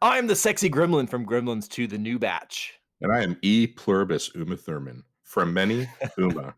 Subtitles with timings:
[0.00, 2.74] I'm the sexy gremlin from Gremlins 2 The New Batch.
[3.00, 6.54] And I am E pluribus Uma Thurman from many Uma.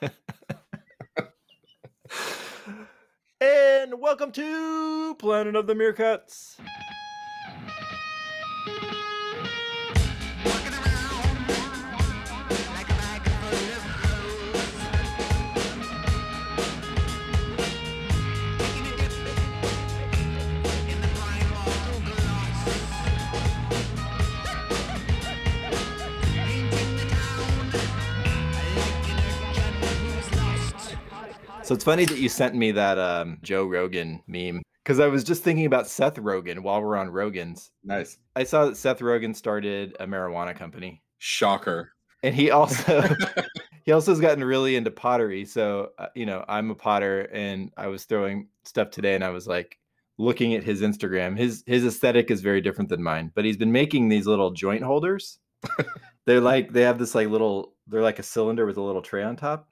[3.40, 6.54] and welcome to Planet of the Meerkats.
[31.64, 35.24] So it's funny that you sent me that um, Joe Rogan meme because I was
[35.24, 37.70] just thinking about Seth Rogen while we're on Rogan's.
[37.82, 38.18] Nice.
[38.36, 41.92] I saw that Seth Rogen started a marijuana company, Shocker.
[42.22, 43.02] and he also
[43.86, 45.46] he also has gotten really into pottery.
[45.46, 49.30] So uh, you know, I'm a potter, and I was throwing stuff today, and I
[49.30, 49.78] was like
[50.18, 51.34] looking at his Instagram.
[51.34, 54.82] His his aesthetic is very different than mine, but he's been making these little joint
[54.82, 55.38] holders.
[56.26, 59.22] they're like they have this like little they're like a cylinder with a little tray
[59.22, 59.66] on top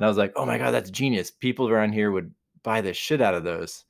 [0.00, 1.30] and I was like, oh my God, that's genius.
[1.30, 3.84] People around here would buy the shit out of those.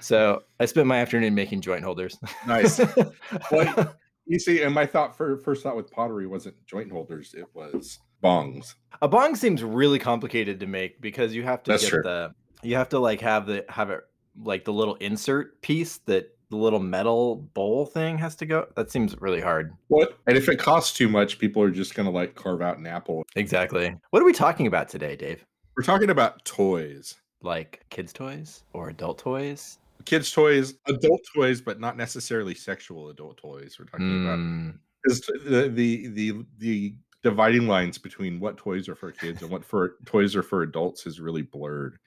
[0.00, 2.18] so I spent my afternoon making joint holders.
[2.48, 2.80] Nice.
[3.52, 3.94] well,
[4.26, 8.00] you see, and my thought for first thought with pottery wasn't joint holders, it was
[8.24, 8.74] bongs.
[9.02, 12.02] A bong seems really complicated to make because you have to That's get true.
[12.02, 14.00] the you have to like have the have it
[14.42, 18.66] like the little insert piece that the little metal bowl thing has to go.
[18.74, 19.74] That seems really hard.
[19.86, 20.18] What?
[20.26, 22.86] And if it costs too much, people are just going to like carve out an
[22.88, 23.22] apple.
[23.36, 23.94] Exactly.
[24.10, 25.46] What are we talking about today, Dave?
[25.76, 27.16] We're talking about toys.
[27.40, 29.78] Like kids' toys or adult toys?
[30.04, 33.76] Kids' toys, adult toys, but not necessarily sexual adult toys.
[33.78, 38.94] We're talking about Mm, because the, the the the dividing lines between what toys are
[38.94, 41.98] for kids and what for toys are for adults is really blurred.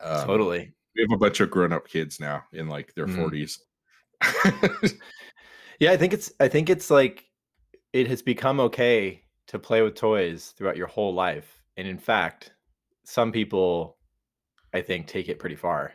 [0.00, 0.72] Um, totally.
[0.94, 3.58] We have a bunch of grown-up kids now in like their Mhm.
[4.20, 4.92] 40s.
[5.80, 7.24] Yeah, I think it's I think it's like
[7.92, 11.60] it has become okay to play with toys throughout your whole life.
[11.76, 12.52] And in fact,
[13.04, 13.96] some people
[14.74, 15.92] I think take it pretty far.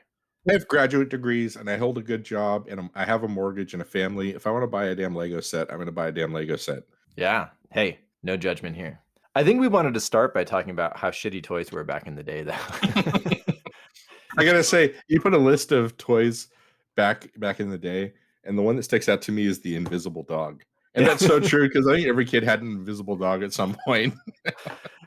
[0.50, 3.74] I have graduate degrees and I hold a good job and I'm- have a mortgage
[3.74, 4.34] and a family.
[4.34, 6.32] If I want to buy a damn Lego set, I'm going to buy a damn
[6.32, 6.84] Lego set.
[7.18, 7.50] Yeah.
[7.72, 9.00] Hey, no judgment here.
[9.36, 12.16] I think we wanted to start by talking about how shitty toys were back in
[12.16, 12.54] the day though.
[14.38, 16.48] I gotta say, you put a list of toys
[16.96, 18.14] back back in the day,
[18.44, 20.64] and the one that sticks out to me is the invisible dog.
[20.96, 23.78] And that's so true because I think every kid had an invisible dog at some
[23.86, 24.14] point.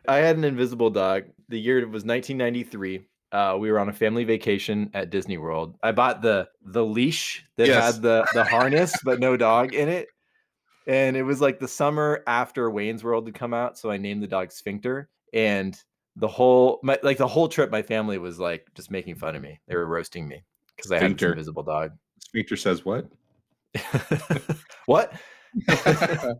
[0.06, 1.24] I had an invisible dog.
[1.50, 3.04] The year was 1993.
[3.32, 5.76] Uh, we were on a family vacation at Disney World.
[5.82, 7.94] I bought the the leash that Yes.
[7.94, 10.08] had the the harness, but no dog in it.
[10.86, 14.22] And it was like the summer after Wayne's World had come out, so I named
[14.22, 15.08] the dog Sphincter.
[15.32, 15.76] And
[16.16, 19.42] the whole my like the whole trip, my family was like just making fun of
[19.42, 19.60] me.
[19.68, 20.42] They were roasting me
[20.74, 21.30] because I had Sphincter.
[21.32, 21.92] invisible dog.
[22.18, 23.06] Sphincter says what?
[24.86, 25.12] what?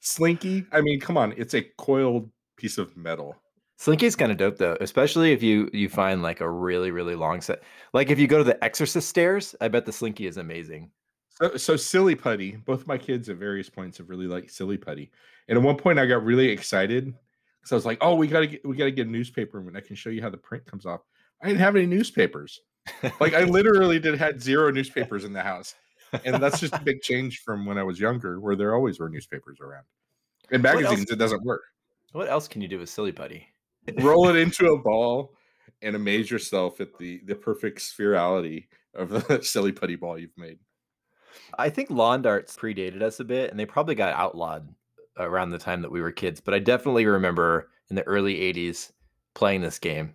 [0.00, 0.66] Slinky?
[0.72, 3.36] I mean, come on, it's a coiled piece of metal.
[3.82, 7.40] Slinky's kind of dope though, especially if you you find like a really really long
[7.40, 7.64] set.
[7.92, 10.92] Like if you go to the Exorcist stairs, I bet the Slinky is amazing.
[11.30, 12.52] So, so silly putty.
[12.52, 15.10] Both my kids at various points have really liked silly putty,
[15.48, 18.46] and at one point I got really excited because I was like, "Oh, we gotta
[18.46, 20.86] get we gotta get a newspaper, and I can show you how the print comes
[20.86, 21.00] off."
[21.42, 22.60] I didn't have any newspapers.
[23.18, 25.74] Like I literally did had zero newspapers in the house,
[26.24, 29.08] and that's just a big change from when I was younger, where there always were
[29.08, 29.86] newspapers around.
[30.52, 31.62] In else- magazines, it doesn't work.
[32.12, 33.51] What else can you do with silly putty?
[34.00, 35.34] Roll it into a ball
[35.82, 40.58] and amaze yourself at the the perfect spherality of the silly putty ball you've made.
[41.58, 44.68] I think lawn darts predated us a bit, and they probably got outlawed
[45.18, 46.40] around the time that we were kids.
[46.40, 48.92] But I definitely remember in the early '80s
[49.34, 50.14] playing this game.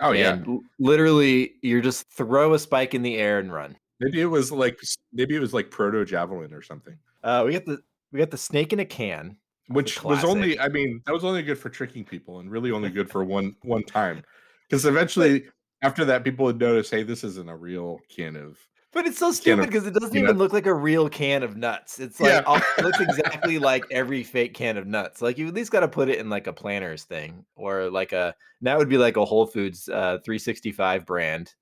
[0.00, 0.42] Oh yeah,
[0.78, 3.76] literally you just throw a spike in the air and run.
[4.00, 4.80] maybe it was like
[5.12, 6.96] maybe it was like proto javelin or something.
[7.22, 9.36] Uh, we got the we got the snake in a can.
[9.68, 12.90] Which was only i mean that was only good for tricking people and really only
[12.90, 14.22] good for one one time
[14.68, 15.44] because eventually
[15.82, 18.58] after that people would notice hey this isn't a real can of
[18.92, 21.98] But it's so stupid because it doesn't even look like a real can of nuts.
[21.98, 22.42] It's like Yeah.
[22.44, 25.22] all- it looks exactly like every fake can of nuts.
[25.22, 28.12] Like you at least got to put it in like a Planters thing or like
[28.12, 31.54] a that would be like a Whole Foods uh, 365 brand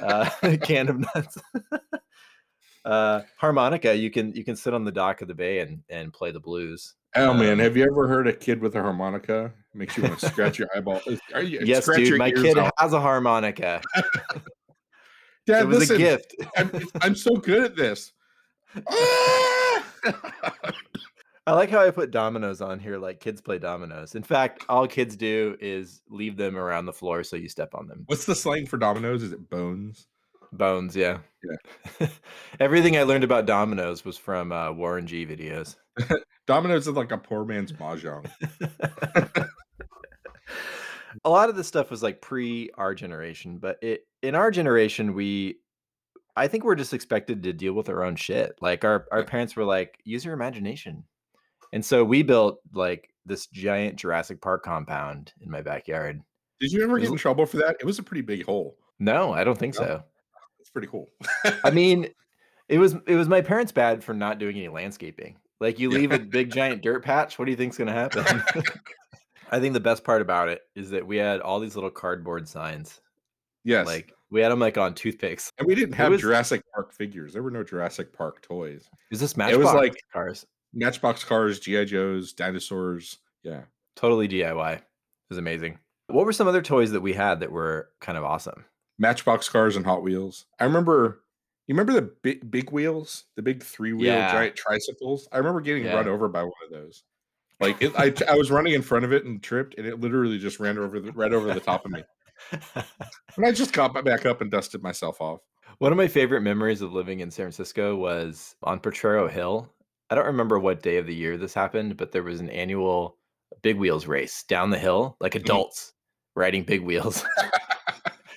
[0.00, 0.30] uh,
[0.62, 1.36] can of nuts.
[2.84, 6.12] uh, harmonica, you can you can sit on the dock of the bay and and
[6.12, 6.94] play the blues.
[7.16, 10.18] Oh man Um, have you ever heard a kid with a harmonica makes you want
[10.18, 11.00] to scratch your eyeball
[11.34, 12.72] Are you, Yes, dude, my kid out.
[12.78, 13.80] has a harmonica.
[15.46, 16.34] Dad, it was listen, a gift.
[16.58, 16.70] I'm,
[17.00, 18.12] I'm so good at this!
[21.46, 24.14] I like how I put dominoes on here, like kids play dominoes.
[24.14, 27.86] In fact, all kids do is leave them around the floor so you step on
[27.88, 28.02] them.
[28.06, 30.06] what's the slang for dominoes is it bones
[30.52, 31.18] Bones, yeah.
[32.00, 32.08] Yeah.
[32.60, 35.76] Everything I learned about dominoes was from uh, Warren G videos.
[36.46, 38.28] Domino's is like a poor man's mahjong.
[41.24, 45.14] a lot of this stuff was like pre our generation, but it in our generation
[45.14, 45.58] we
[46.36, 48.54] I think we're just expected to deal with our own shit.
[48.60, 51.04] Like our our parents were like, use your imagination.
[51.72, 56.22] And so we built like this giant Jurassic Park compound in my backyard.
[56.60, 57.76] Did you ever Was get in trouble for that?
[57.80, 58.76] It was a pretty big hole.
[58.98, 59.86] No, I don't think No?
[59.86, 60.02] so.
[60.60, 61.08] It's pretty cool.
[61.64, 62.08] I mean,
[62.68, 65.36] it was it was my parents bad for not doing any landscaping.
[65.60, 65.98] Like you Yeah.
[65.98, 68.24] leave a big giant dirt patch, what do you think's gonna happen?
[69.50, 72.48] I think the best part about it is that we had all these little cardboard
[72.48, 73.00] signs.
[73.64, 73.86] yes.
[73.86, 75.50] Like we had them like on toothpicks.
[75.58, 77.32] and we didn't have was- Jurassic Park figures.
[77.32, 78.88] There were no Jurassic Park toys.
[79.10, 80.46] Is this It Matchbox was like- cars?
[80.74, 83.18] Matchbox cars, GI Joes, dinosaurs.
[83.42, 83.62] Yeah.
[83.96, 84.74] Totally DIY.
[84.74, 84.82] It
[85.30, 85.78] was amazing.
[86.08, 88.64] What were some other toys that we had that were kind of awesome?
[88.98, 90.44] Matchbox cars and Hot Wheels.
[90.60, 91.22] I remember.
[91.68, 94.32] You remember the big big wheels, the big three wheel Yeah.
[94.32, 95.28] giant tricycles?
[95.30, 95.94] I remember getting Yeah.
[95.94, 97.04] run over by one of those.
[97.60, 100.38] Like it, I, I was running in front of it and tripped, and it literally
[100.38, 102.02] just ran over the right over the top of me.
[103.36, 105.40] And I just got back up and dusted myself off.
[105.78, 109.72] One of my favorite memories of living in San Francisco was on Potrero Hill.
[110.10, 113.16] I don't remember what day of the year this happened, but there was an annual
[113.62, 115.44] big wheels race down the hill, like mm-hmm.
[115.44, 115.92] adults
[116.34, 117.24] riding big wheels.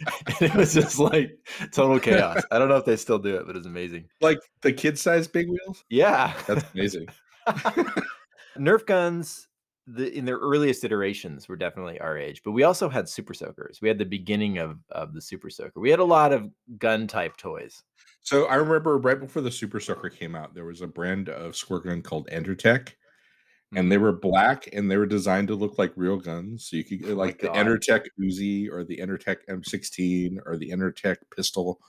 [0.27, 1.38] and it was just like
[1.71, 2.44] total chaos.
[2.51, 4.06] I don't know if they still do it, but it's amazing.
[4.21, 5.83] Like the kid size big wheels.
[5.89, 6.33] Yeah.
[6.48, 7.07] That's amazing.
[8.57, 9.48] Nerf guns
[9.88, 13.80] the in their earliest iterations were definitely our age, but we also had super soakers.
[13.81, 15.80] We had the beginning of of the super soaker.
[15.80, 17.83] We had a lot of gun type toys.
[18.21, 21.56] So I remember right before the Super Soaker came out, there was a brand of
[21.56, 22.89] squirt gun called Entertech,
[23.75, 26.68] and they were black and they were designed to look like real guns.
[26.69, 27.56] So you could get Oh like the God.
[27.56, 31.79] Entertech Uzi or the Entertech M16 or the Entertech pistol,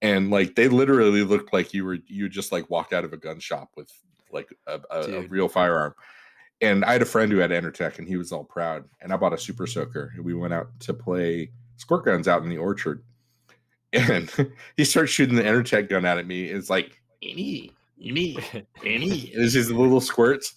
[0.00, 3.18] and like they literally looked like you were you just like walked out of a
[3.18, 3.92] gun shop with
[4.32, 5.94] like a, a, a real firearm.
[6.60, 8.84] And I had a friend who had Entertech, and he was all proud.
[9.00, 12.42] And I bought a Super Soaker, and we went out to play squirt guns out
[12.42, 13.02] in the orchard.
[13.94, 14.32] And
[14.78, 16.46] he starts shooting the Entertech gun out at me.
[16.46, 17.72] It's like, any,
[18.02, 18.36] any,
[18.84, 19.30] any.
[19.32, 20.54] It's just little squirts.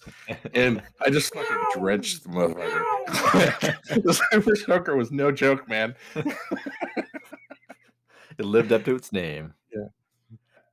[0.54, 4.02] And I just fucking drenched the motherfucker.
[4.02, 5.94] the Super Soaker was no joke, man.
[8.38, 9.54] It lived up to its name.
[9.74, 9.86] Yeah.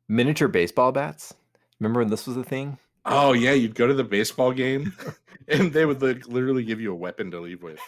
[0.10, 1.34] Miniature baseball bats.
[1.80, 2.78] Remember when this was a thing?
[3.06, 3.54] Oh, yeah.
[3.54, 4.94] You'd go to the baseball game,
[5.48, 7.80] and they would like, literally give you a weapon to leave with.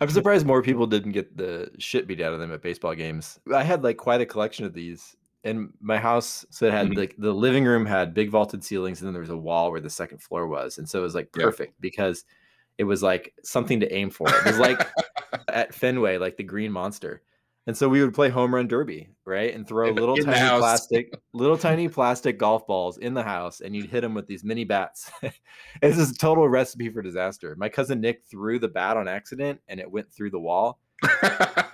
[0.00, 3.40] I'm surprised more people didn't get the shit beat out of them at baseball games.
[3.52, 6.44] I had like quite a collection of these in my house.
[6.50, 6.96] So it had Mhm.
[6.96, 9.80] like the living room had big vaulted ceilings, and then there was a wall where
[9.80, 11.44] the second floor was, and so it was like Yeah.
[11.44, 12.24] perfect because
[12.78, 14.28] it was like something to aim for.
[14.28, 14.78] It was like
[15.48, 17.22] at Fenway, like the Green Monster.
[17.68, 19.52] And so we would play home run derby, right?
[19.52, 23.60] And throw In little in tiny plastic, little tiny plastic golf balls in the house,
[23.60, 25.10] and you'd hit them with these mini bats.
[25.82, 27.56] it's just a total recipe for disaster.
[27.58, 30.78] My cousin Nick threw the bat on accident, and it went through the wall.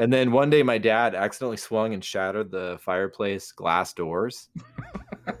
[0.00, 4.48] And then one day, my dad accidentally swung and shattered the fireplace glass doors.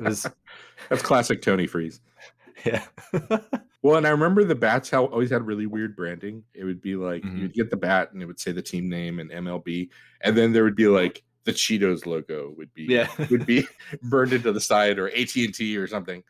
[0.00, 0.26] Was
[0.88, 2.00] That's classic Tony Freeze.
[2.64, 2.84] yeah,
[3.82, 6.42] Well, and I remember the bats how always had really weird branding.
[6.54, 7.38] It would be like Mhm.
[7.38, 9.88] you'd get the bat and it would say the team name and MLB,
[10.22, 13.08] and then there would be like the Cheetos logo would be yeah.
[13.30, 13.66] would be
[14.02, 16.22] burned into the side or AT and T or something.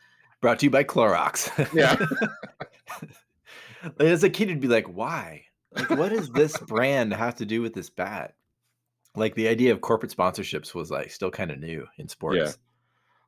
[0.42, 1.50] Brought to you by Clorox.
[1.74, 1.96] Yeah.
[3.98, 5.44] As a kid, you'd be like, why?
[5.72, 8.34] Like, what does this brand have to do with this bat?
[9.14, 12.38] Like the idea of corporate sponsorships was like still kind of new in sports.
[12.38, 12.52] Yeah.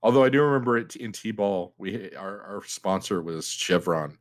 [0.03, 4.17] Although I do remember it in T-ball, we our, our sponsor was Chevron,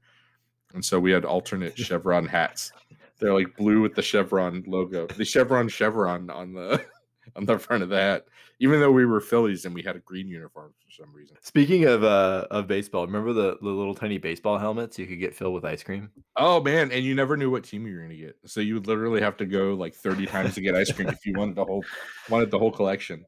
[0.73, 2.71] and so we had alternate Chevron hats.
[3.19, 6.83] They're like blue with the Chevron logo, the Chevron chevron on the
[7.35, 8.25] on the front of the hat.
[8.59, 11.37] Even though we were Phillies and we had a green uniform for some reason.
[11.41, 15.35] Speaking of uh of baseball, remember the, the little tiny baseball helmets you could get
[15.35, 16.09] filled with ice cream?
[16.35, 18.73] Oh man, and you never knew what team you were going to get, so you
[18.73, 21.55] would literally have to go like thirty times to get ice cream if you wanted
[21.55, 21.83] the whole
[22.29, 23.25] wanted the whole collection.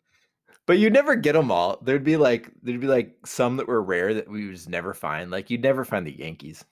[0.67, 1.79] But you'd never get them all.
[1.81, 4.93] There'd be like there'd be like some that were rare that we would just never
[4.93, 5.31] find.
[5.31, 6.63] Like you'd never find the Yankees.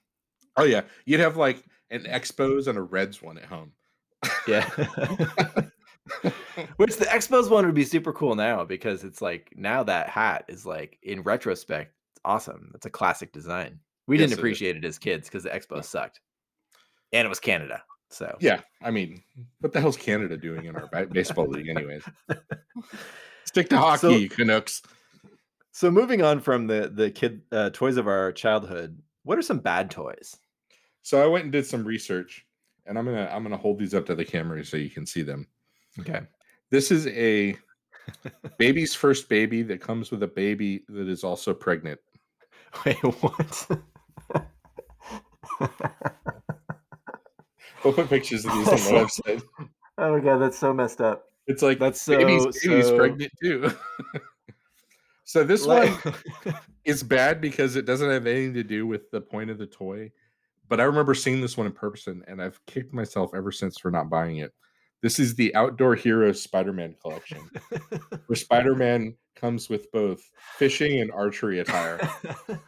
[0.58, 3.72] Oh yeah, you'd have like an Expos and a Reds one at home.
[4.48, 4.70] Yeah.
[6.78, 10.46] Which the Expos one would be super cool now because it's like now that hat
[10.48, 12.72] is like in retrospect, it's awesome.
[12.76, 13.80] It's a classic design.
[14.08, 16.20] We Yes, didn't appreciate it as kids because the Expos sucked.
[17.14, 17.84] And it was Canada.
[18.10, 19.22] So Yeah, I mean,
[19.60, 22.04] what the hell's Canada doing in our baseball league, anyways?
[23.46, 24.82] Stick to hockey, So- Canucks.
[25.72, 29.60] so moving on from the the kid uh, toys of our childhood, what are some
[29.60, 30.36] bad toys?
[31.04, 32.46] So I went and did some research,
[32.86, 35.22] and I'm gonna I'm gonna hold these up to the camera so you can see
[35.22, 35.48] them.
[36.00, 36.22] Okay.
[36.72, 37.56] This is a
[38.58, 42.00] baby's first baby that comes with a baby that is also pregnant.
[42.86, 43.68] Wait, what?
[47.84, 49.42] We'll put pictures of these on the website.
[49.98, 51.24] oh my god, that's so messed up.
[51.48, 53.72] It's like That's baby's, so- baby's so- pregnant too.
[55.24, 56.16] so this Like- one
[56.84, 60.12] is bad because it doesn't have anything to do with the point of the toy.
[60.68, 63.90] But I remember seeing this one in person, and I've kicked myself ever since for
[63.90, 64.54] not buying it.
[65.02, 67.40] This is the Outdoor Heroes Spider-Man collection,
[68.26, 70.22] where Spider-Man comes with both
[70.58, 72.00] fishing and archery attire.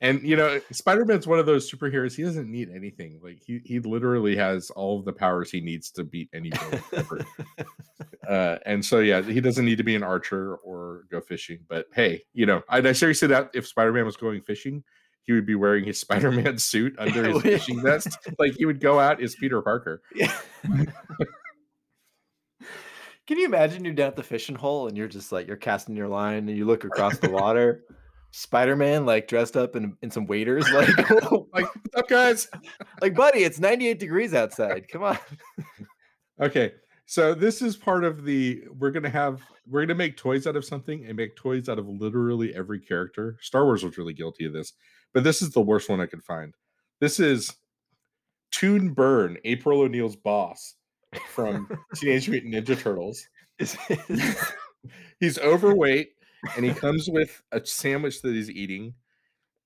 [0.00, 2.14] And you know, Spider Man's one of those superheroes.
[2.14, 3.18] He doesn't need anything.
[3.22, 6.82] Like he he literally has all of the powers he needs to beat any villain
[6.94, 7.20] ever.
[8.28, 11.58] Uh, and so yeah, he doesn't need to be an archer or go fishing.
[11.68, 14.84] But hey, you know, I, I seriously doubt if Spider Man was going fishing,
[15.24, 18.08] he would be wearing his Spider Man suit under his fishing vest.
[18.38, 20.02] Like he would go out as Peter Parker.
[20.14, 20.32] Yeah.
[23.26, 25.94] Can you imagine you're down at the fishing hole and you're just like you're casting
[25.94, 27.84] your line and you look across the water,
[28.32, 30.88] Spider Man like dressed up in in some waders, like
[31.52, 32.48] Like, what's up, guys?
[33.00, 34.88] like buddy, it's 98 degrees outside.
[34.88, 35.18] Come on.
[36.40, 36.72] Okay.
[37.06, 40.64] So this is part of the we're gonna have we're gonna make toys out of
[40.64, 43.36] something and make toys out of literally every character.
[43.40, 44.72] Star Wars was really guilty of this,
[45.14, 46.54] but this is the worst one I could find.
[47.00, 47.54] This is
[48.50, 50.74] Toon Burn, April O'Neil's boss
[51.28, 53.26] from Teenage Mutant Ninja Turtles.
[55.20, 56.12] He's overweight
[56.56, 58.94] and he comes with a sandwich that he's eating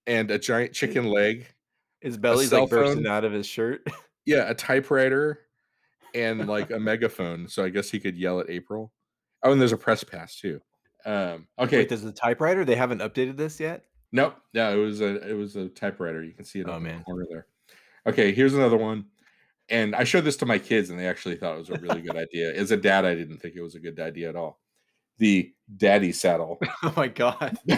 [0.07, 1.47] and a giant chicken leg.
[2.01, 3.13] His belly's like bursting phone.
[3.13, 3.87] out of his shirt.
[4.27, 5.39] Yeah, a typewriter
[6.15, 7.47] and like a megaphone.
[7.47, 8.91] So I guess he could yell at April.
[9.43, 10.63] Oh, and there's a press pass too.
[11.05, 11.81] Um, okay.
[11.81, 12.65] Wait, there's a typewriter.
[12.65, 13.85] They haven't updated this yet.
[14.15, 14.37] Nope.
[14.55, 16.23] No, it was a it was a typewriter.
[16.23, 17.03] You can see it Oh, up in the man.
[17.03, 17.47] corner there.
[18.07, 19.07] Okay, here's another one.
[19.69, 22.01] And I showed this to my kids, and they actually thought it was a really
[22.01, 22.55] good idea.
[22.55, 24.61] As a dad, I didn't think it was a good idea at all.
[25.19, 26.61] The daddy saddle.
[26.85, 27.59] Oh my god.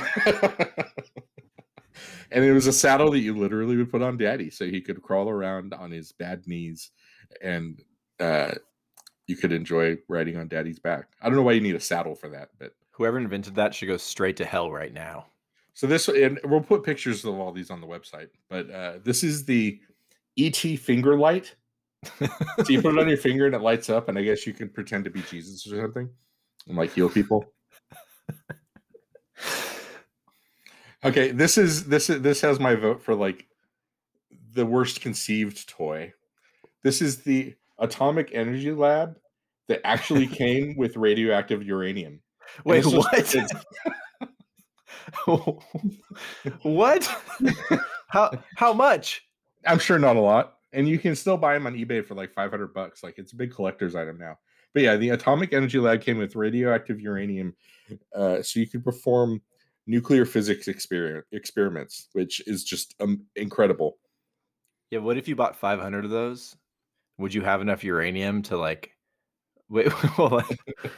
[2.31, 5.02] and it was a saddle that you literally would put on daddy so he could
[5.02, 6.90] crawl around on his bad knees
[7.40, 7.81] and
[8.21, 8.52] uh,
[9.26, 11.07] you could enjoy riding on daddy's back.
[11.23, 13.88] I don't know why you need a saddle for that, but Whoever invented that should
[13.88, 15.26] go straight to hell right now.
[15.76, 18.28] So this and we'll put pictures of all these on the website.
[18.49, 19.78] But uh, this is the
[20.38, 21.54] ET finger light.
[22.18, 22.28] so
[22.71, 24.71] you put it on your finger and it lights up, and I guess you can
[24.71, 26.09] pretend to be Jesus or something
[26.66, 27.52] and like heal people.
[31.04, 33.47] Okay, this is this is this has my vote for like
[34.54, 36.14] the worst conceived toy.
[36.83, 39.18] This is the Atomic Energy Lab
[39.68, 42.23] that actually came with radioactive uranium.
[42.64, 43.35] Wait, what?
[45.28, 45.62] it's-
[46.62, 47.05] what?
[48.09, 49.26] how how much?
[49.66, 52.33] I'm sure not a lot, and you can still buy them on eBay for like
[52.33, 53.02] 500 bucks.
[53.02, 54.38] Like it's a big collector's item now.
[54.75, 57.55] But yeah, the Atomic Energy Lab came with radioactive uranium,
[58.14, 59.40] uh, so you could perform
[59.87, 63.99] nuclear physics exper- experiments, which is just um, incredible.
[64.90, 66.57] Yeah, what if you bought 500 of those?
[67.19, 68.90] Would you have enough uranium to like
[69.69, 70.45] Wait, hold on.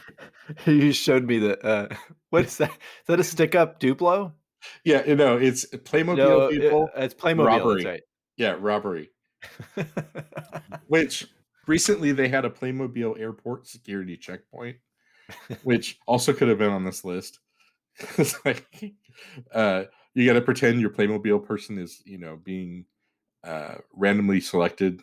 [0.65, 1.95] you showed me the uh
[2.29, 2.71] what is that?
[2.71, 4.33] Is that a stick up Duplo?
[4.83, 6.89] Yeah, you know, it's Playmobil No, it- people.
[6.95, 8.01] it's Playmobil, robbery.
[8.37, 9.09] Yeah, robbery.
[9.75, 9.87] right.
[10.87, 11.27] Which
[11.67, 14.77] recently they had a Playmobil airport security checkpoint,
[15.63, 17.39] which also could have been on this list.
[18.17, 18.93] it's like
[19.53, 19.83] uh,
[20.13, 22.85] you got to pretend your Playmobil person is, you know, being
[23.43, 25.01] uh, randomly selected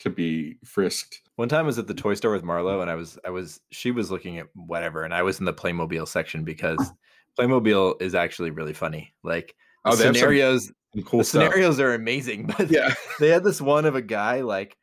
[0.00, 1.20] to be frisked.
[1.36, 3.60] One time I was at the toy store with Marlo and I was I was
[3.70, 6.92] she was looking at whatever and I was in the Playmobil section because
[7.38, 9.14] Playmobil is actually really funny.
[9.22, 10.72] Like the Oh, scenarios
[11.04, 11.42] cool the stuff.
[11.42, 14.76] scenarios are amazing, but Yeah, they had this one of a guy like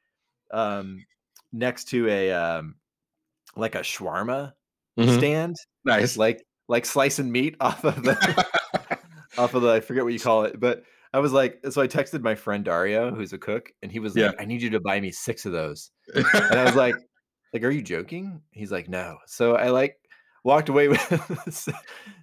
[0.52, 1.06] um
[1.54, 2.76] next to a um
[3.56, 4.54] like a shawarma
[5.00, 5.18] Mhm.
[5.18, 6.18] stand nice.
[6.18, 8.16] like like slicing meat off of the
[9.38, 11.88] off of the I forget what you call it, but I was like, so I
[11.88, 14.42] texted my friend Dario, who's a cook, and he was like, Yeah.
[14.42, 15.92] I need you to buy me six of those.
[16.14, 16.96] And I was like,
[17.54, 18.42] like, are you joking?
[18.52, 19.18] He's like, no.
[19.26, 19.98] So I like
[20.44, 21.00] walked away with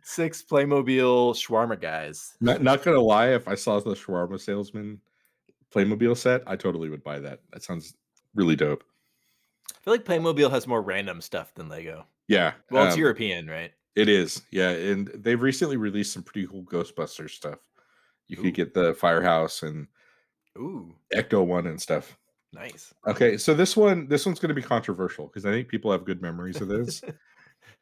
[0.02, 2.34] six Playmobil shawarma guys.
[2.40, 5.00] not, not gonna lie, if I saw the shawarma salesman
[5.74, 7.40] Playmobil set, I totally would buy that.
[7.52, 7.94] That sounds
[8.34, 8.84] really dope.
[9.70, 12.06] I feel like Playmobil has more random stuff than Lego.
[12.26, 12.52] Yeah.
[12.70, 13.72] Well, it's um, European, right?
[13.96, 17.58] It is, yeah, and they've recently released some pretty cool Ghostbusters stuff.
[18.28, 18.42] You Ooh.
[18.42, 19.88] could get the Firehouse and
[20.56, 22.16] Ooh, Ecto One and stuff.
[22.52, 22.92] nice.
[23.06, 26.04] Okay, so this one, this one's going to be controversial because I think people have
[26.04, 27.00] good memories of this,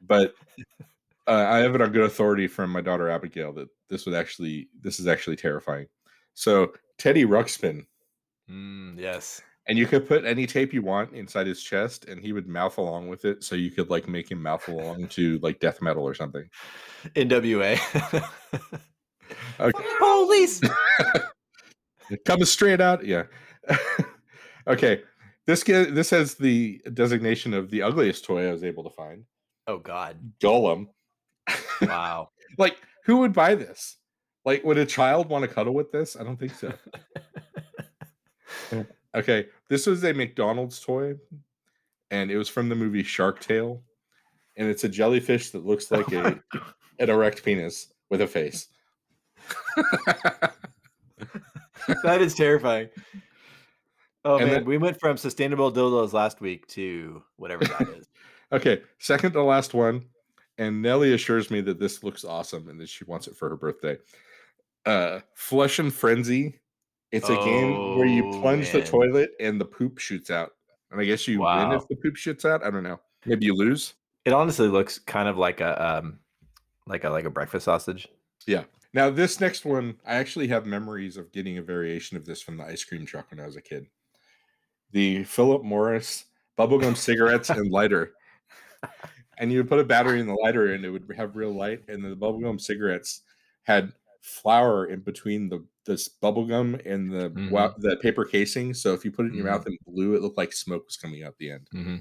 [0.00, 0.34] but
[1.26, 4.68] uh, I have it on good authority from my daughter Abigail that this would actually,
[4.80, 5.86] this is actually terrifying.
[6.34, 7.86] So Teddy Ruxpin,
[8.48, 9.42] Mm, yes.
[9.66, 12.78] and you could put any tape you want inside his chest, and he would mouth
[12.78, 13.42] along with it.
[13.42, 16.48] So you could like make him mouth along to like death metal or something.
[17.16, 17.76] NWA.
[19.61, 19.85] Okay.
[19.99, 20.61] Police.
[22.25, 23.25] Coming straight out, yeah.
[24.66, 25.02] okay,
[25.47, 29.25] this get, this has the designation of the ugliest toy I was able to find.
[29.66, 30.16] Oh God.
[30.40, 30.88] Golem.
[31.83, 32.30] Wow.
[32.59, 33.97] like, who would buy this?
[34.45, 36.16] Like, would a child want to cuddle with this?
[36.16, 36.73] I don't think so.
[39.14, 41.14] okay, this was a McDonald's toy,
[42.12, 43.83] and it was from the movie Shark Tale,
[44.56, 46.40] and it's a jellyfish that looks oh like a
[46.99, 48.68] an erect penis with a face.
[52.02, 52.88] that is terrifying.
[54.24, 58.08] Oh And man, then- we went from sustainable dildos last week to whatever that is.
[58.52, 60.04] Okay, second to last one,
[60.58, 63.56] and Nellie assures me that this looks awesome and that she wants it for her
[63.56, 63.96] birthday.
[64.84, 66.60] Uh, Flush and Frenzy.
[67.12, 70.52] It's a game where you Oh, plunge the toilet and the poop shoots out.
[70.90, 72.64] And I guess you win if the poop shoots out.
[72.64, 73.00] I don't know.
[73.24, 73.94] Maybe you lose.
[74.24, 76.18] It honestly looks kind of like a um
[76.86, 78.06] like a like a breakfast sausage.
[78.96, 82.56] Now, this next one, I actually have memories of getting a variation of this from
[82.56, 83.86] the ice cream truck when I was a kid.
[84.92, 86.24] The Philip Morris
[86.58, 88.14] bubblegum cigarettes and lighter.
[89.36, 91.82] And you would put a battery in the lighter and it would have real light.
[91.88, 93.20] And the bubblegum cigarettes
[93.64, 98.72] had flour in between the this bubblegum and the wa- the paper casing.
[98.72, 99.50] So if you put it in your Mhm.
[99.50, 101.68] mouth and blew, it looked like smoke was coming out the end.
[101.74, 101.96] Mm-hmm.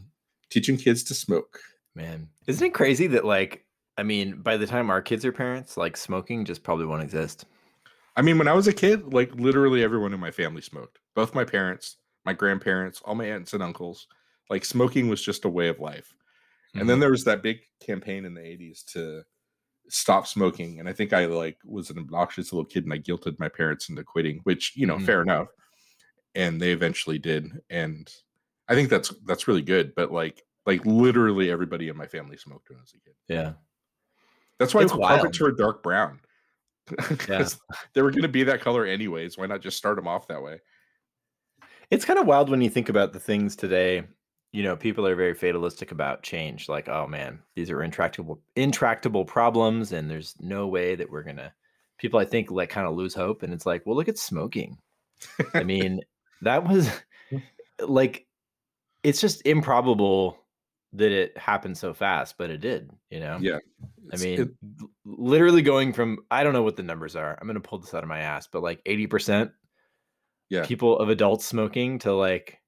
[0.50, 1.60] Teaching kids to smoke.
[1.94, 3.65] Man, isn't it crazy that like
[3.98, 7.46] I mean, by the time our kids are parents, like smoking just probably won't exist.
[8.16, 11.00] I mean, when I was a kid, like literally everyone in my family smoked.
[11.16, 14.08] Both my parents, my grandparents, all my aunts and uncles.
[14.50, 16.14] Like smoking was just a way of life.
[16.76, 19.24] And then there was that big campaign in the 80s to
[19.90, 20.80] stop smoking.
[20.80, 23.90] And I think I like was an obnoxious little kid and I guilted my parents
[23.90, 25.06] into quitting, which, you know, Mhm.
[25.06, 25.50] fair enough.
[26.36, 27.52] And they eventually did.
[27.70, 28.14] And
[28.68, 29.94] I think that's that's really good.
[29.96, 33.16] But like like literally everybody in my family smoked when I was a kid.
[33.28, 33.54] yeah.
[34.60, 35.58] That's why It's carpets wild.
[35.58, 36.20] dark brown.
[37.18, 37.60] 'Cause
[37.94, 39.38] they were going to be that color anyways.
[39.38, 40.60] Why not just start them off that way?
[41.90, 44.04] It's kind of wild when you think about the things today.
[44.52, 46.70] You know, people are very fatalistic about change.
[46.70, 51.54] Like, oh man, these are intractable, intractable problems, and there's no way that we're gonna.
[51.98, 54.78] People, I think, like kind of lose hope, and it's like, well, look at smoking.
[55.54, 56.02] I mean,
[56.42, 56.90] that was
[57.30, 57.38] hmm.
[57.80, 58.28] like,
[59.04, 60.45] it's just improbable
[60.98, 62.90] that it happened so fast, but it did.
[63.10, 63.60] You know, Yeah.
[64.14, 64.56] I mean, it-
[65.06, 67.38] literally going from I don't know what the numbers are.
[67.40, 69.52] I'm gonna pull this out of my ass, but like 80 percent
[70.50, 70.66] Yeah.
[70.66, 72.60] people of adults smoking to like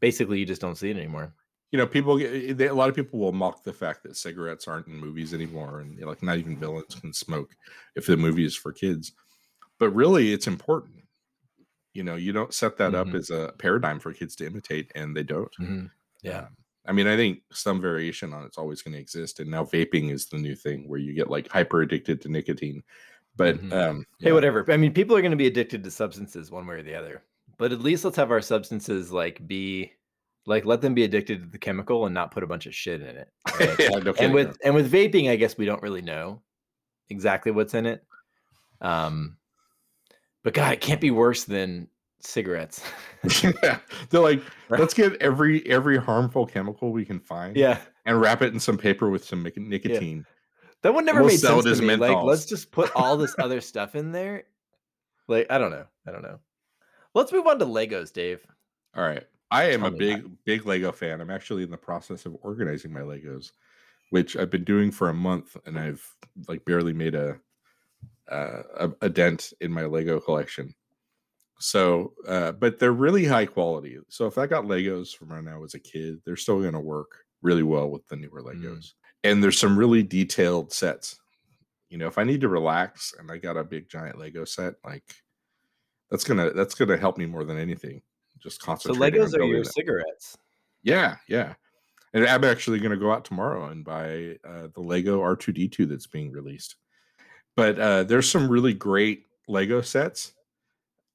[0.00, 1.34] basically you just don't see it anymore.
[1.70, 4.66] you know, people get they, a lot of people will mock the fact that cigarettes
[4.66, 7.54] aren't in movies anymore, and like not even villains can smoke
[7.94, 9.12] if the movie is for kids.
[9.78, 11.04] But really, it's important.
[11.92, 13.16] You know, you don't set that up Mhm.
[13.16, 15.52] as a paradigm for kids to imitate, and they don't.
[16.22, 16.46] Yeah.
[16.46, 16.56] Um,
[16.88, 20.10] I mean, I think some variation on it's always going to exist, and now vaping
[20.10, 22.82] is the new thing where you get like hyper addicted to nicotine.
[23.36, 23.72] But Mhm.
[23.72, 24.32] um, Hey, yeah.
[24.32, 24.64] whatever.
[24.72, 27.22] I mean, people are going to be addicted to substances one way or the other.
[27.58, 29.92] But at least let's have our substances like be
[30.46, 33.02] like let them be addicted to the chemical and not put a bunch of shit
[33.02, 33.28] in it.
[33.60, 33.78] right?
[33.78, 36.42] yeah, no and with and with vaping, I guess we don't really know
[37.10, 38.02] exactly what's in it.
[38.80, 39.36] Um,
[40.42, 41.88] but God, it can't be worse than
[42.20, 42.82] cigarettes.
[43.42, 43.78] yeah.
[44.10, 48.52] They're like, let's get every every harmful chemical we can find, yeah, and wrap it
[48.52, 50.26] in some paper with some nic- nicotine.
[50.82, 51.96] that one never We'll made sense to me.
[51.96, 54.44] Like, let's just put all this other stuff in there.
[55.26, 55.86] Like, I don't know.
[56.06, 56.38] I don't know.
[57.14, 58.46] Let's move on to Legos, Dave.
[58.96, 59.24] All right.
[59.50, 61.20] I am Tell a big, big Lego fan.
[61.20, 63.52] I'm actually in the process of organizing my Legos,
[64.10, 66.04] which I've been doing for a month, and I've
[66.48, 67.38] like barely made a
[68.30, 70.74] uh, a, a dent in my Lego collection.
[71.58, 73.98] So, uh, but they're really high quality.
[74.08, 76.80] So if I got Legos from when I was a kid, they're still going to
[76.80, 78.62] work really well with the newer Mm.
[78.62, 78.92] Legos.
[79.24, 81.18] And there's some really detailed sets.
[81.90, 84.74] You know, if I need to relax and I got a big giant Lego set,
[84.84, 85.02] like
[86.10, 88.02] that's gonna that's gonna help me more than anything.
[88.38, 89.20] Just So concentrating.
[89.20, 90.36] Legos are your cigarettes.
[90.82, 91.54] Yeah, yeah.
[92.14, 96.06] And I'm actually going to go out tomorrow and buy uh, the Lego R2D2 that's
[96.06, 96.76] being released.
[97.56, 100.32] But uh, there's some really great Lego sets.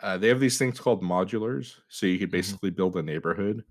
[0.04, 2.34] Uh, they have these things called modulars, so you could Mhm.
[2.34, 3.64] basically build a neighborhood.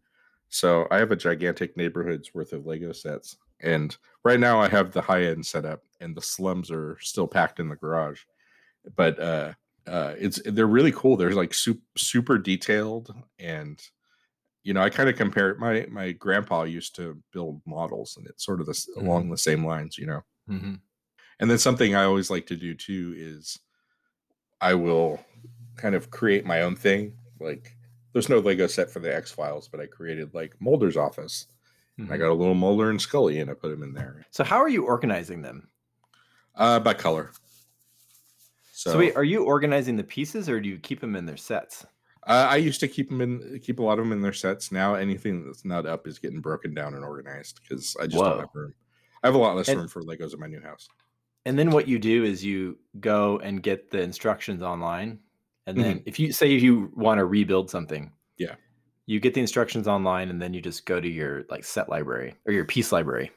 [0.48, 4.92] So I have a gigantic neighborhood's worth of Lego sets, and right now I have
[4.92, 8.22] the high end setup, and the slums are still packed in the garage.
[8.96, 9.52] But uh,
[9.86, 11.16] uh, it's they're really cool.
[11.16, 13.80] They're like super super detailed, and
[14.62, 15.58] you know I kind of compare it.
[15.58, 19.66] My my grandpa used to build models, and it's sort of this along the same
[19.66, 20.22] lines, you know.
[20.48, 20.76] Mm-hmm.
[21.40, 23.58] And then something I always like to do too is
[24.60, 25.20] I will
[25.82, 27.12] kind of create my own thing.
[27.40, 27.76] Like
[28.12, 31.48] there's no Lego set for the X Files, but I created like Mulder's office.
[31.98, 32.20] And I Mhm.
[32.20, 34.68] got a little Mulder and Scully, and I put them in there So how are
[34.68, 35.68] you organizing them?
[36.54, 37.32] uh, by color.
[38.72, 41.36] So, So, wait, are you organizing the pieces or do you keep them in their
[41.36, 41.84] sets?
[42.26, 44.70] uh, I used to keep them in, keep a lot of them in their sets.
[44.70, 48.28] Now anything that's not up is getting broken down and organized because I just Whoa.
[48.30, 48.74] don't have room.
[49.22, 50.88] I have a lot less And- room for Legos in my new house.
[51.44, 55.18] And then what you do is you go and get the instructions online.
[55.66, 58.44] And then if you say you want to rebuild something, Mm-hmm.
[58.44, 58.54] Yeah.
[59.06, 62.34] you get the instructions online and then you just go to your like set library
[62.46, 63.30] or your piece library.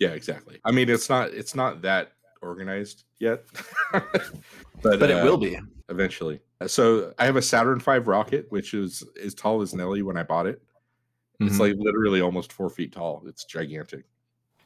[0.00, 0.58] Yeah, exactly.
[0.64, 3.44] I mean, it's not it's not that organized yet,
[3.92, 4.32] but
[4.82, 5.58] But it uh, will be.
[5.88, 6.40] eventually.
[6.66, 10.22] So I have a Saturn V rocket, which is as tall as Nelly when I
[10.24, 10.60] bought it.
[11.40, 11.60] It's Mhm.
[11.60, 13.22] like literally almost four feet tall.
[13.26, 14.04] It's gigantic.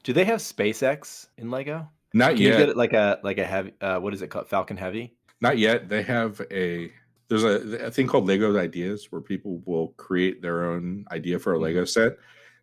[0.04, 1.88] do they have SpaceX in Lego?
[2.14, 2.58] Not Can you yet.
[2.58, 4.48] get it like a like a heavy uh, what is it called?
[4.48, 5.14] Falcon Heavy?
[5.40, 5.88] Not yet.
[5.88, 6.92] They have a
[7.29, 11.53] there's a, a thing called Lego Ideas where people will create their own idea for
[11.53, 11.64] a mm-hmm.
[11.64, 12.16] Lego set,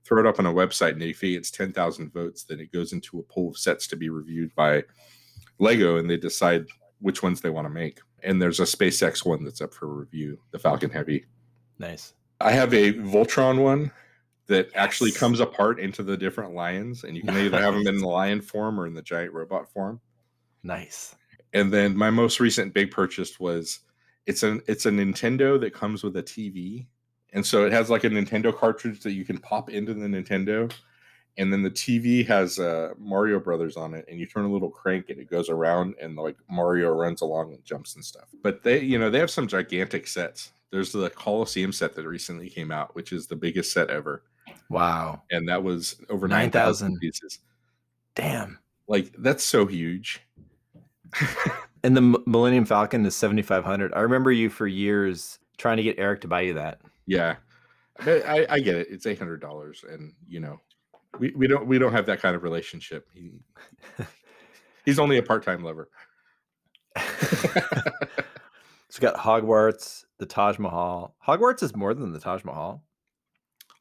[0.04, 2.72] throw it up on a website, and if it gets ten thousand votes, then it
[2.72, 4.84] goes into a pool of sets to be reviewed by
[5.60, 6.66] Lego, and they decide
[7.00, 8.00] which ones they want to make.
[8.24, 11.26] And there's a SpaceX one that's up for review, the Falcon Heavy.
[11.78, 12.14] Nice.
[12.42, 13.92] I have a Voltron one
[14.48, 15.20] that actually Yes.
[15.20, 18.42] comes apart into the different lions, and you can either have them in the lion
[18.42, 20.02] form or in the giant robot form.
[20.64, 21.16] Nice.
[21.56, 23.80] And then my most recent big purchase was
[24.28, 26.86] it's an it's a Nintendo that comes with a TV.
[27.34, 30.72] And so it has like a Nintendo cartridge that you can pop into the Nintendo.
[31.38, 34.70] And then the TV has uh, Mario Brothers on it, and you turn a little
[34.70, 38.30] crank and it goes around, and like Mario runs along and jumps and stuff.
[38.42, 40.52] But they, you know, they have some gigantic sets.
[40.72, 44.24] There's the Coliseum set that recently came out, which is the biggest set ever,
[44.70, 45.24] Wow.
[45.30, 46.30] and that was over 9,000.
[46.30, 47.40] nine thousand pieces.
[48.16, 48.60] Damn.
[48.88, 50.22] Like that's so huge.
[51.84, 53.94] And the Millennium Falcon is 7500.
[53.94, 56.82] I remember you for years trying to get Eric to buy you that.
[57.06, 57.36] Yeah,
[58.00, 58.88] I, I, get it.
[58.90, 60.60] It's eight hundred dollars, and you know,
[61.20, 63.08] we, we don't we don't have that kind of relationship.
[63.14, 63.34] He
[64.86, 65.90] he's only a part time lover.
[68.96, 71.18] It's got Hogwarts, the Taj Mahal.
[71.28, 72.82] Hogwarts is more than the Taj Mahal.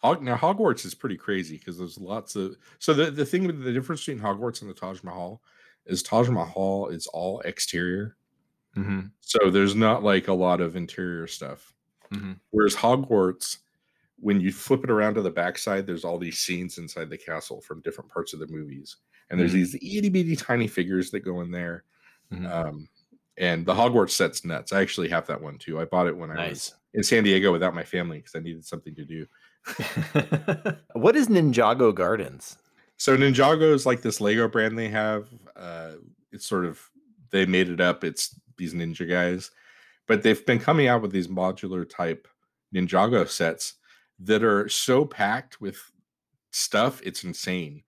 [0.03, 3.63] Hog, now Hogwarts is pretty crazy because there's lots of so the the thing with
[3.63, 5.41] the difference between Hogwarts and the Taj Mahal
[5.87, 8.17] is Taj Mahal is all exterior,
[8.77, 9.01] Mm-hmm.
[9.21, 11.73] so there's not like a lot of interior stuff.
[12.13, 12.41] Mhm.
[12.51, 13.59] Whereas Hogwarts,
[14.19, 17.61] when you flip it around to the backside, there's all these scenes inside the castle
[17.61, 18.97] from different parts of the movies,
[19.31, 19.55] and there's Mhm.
[19.55, 21.85] these itty bitty tiny figures that go in there.
[22.33, 22.51] Mhm.
[22.51, 22.89] Um,
[23.37, 24.73] and the Hogwarts set's nuts.
[24.73, 25.79] I actually have that one too.
[25.81, 28.65] I bought it when I was in San Diego without my family because I needed
[28.65, 29.27] something to do.
[30.95, 32.57] what is Ninjago Gardens?
[32.97, 35.29] So Ninjago is like this Lego brand they have.
[35.57, 35.93] Uh,
[36.33, 36.81] it's sort of
[37.31, 38.05] they made it up.
[38.05, 39.51] It's these ninja guys,
[40.07, 42.29] but they've been coming out with these modular type
[42.75, 43.75] Ninjago sets
[44.21, 45.79] that are so packed with
[46.53, 47.01] stuff.
[47.03, 47.83] It's insane.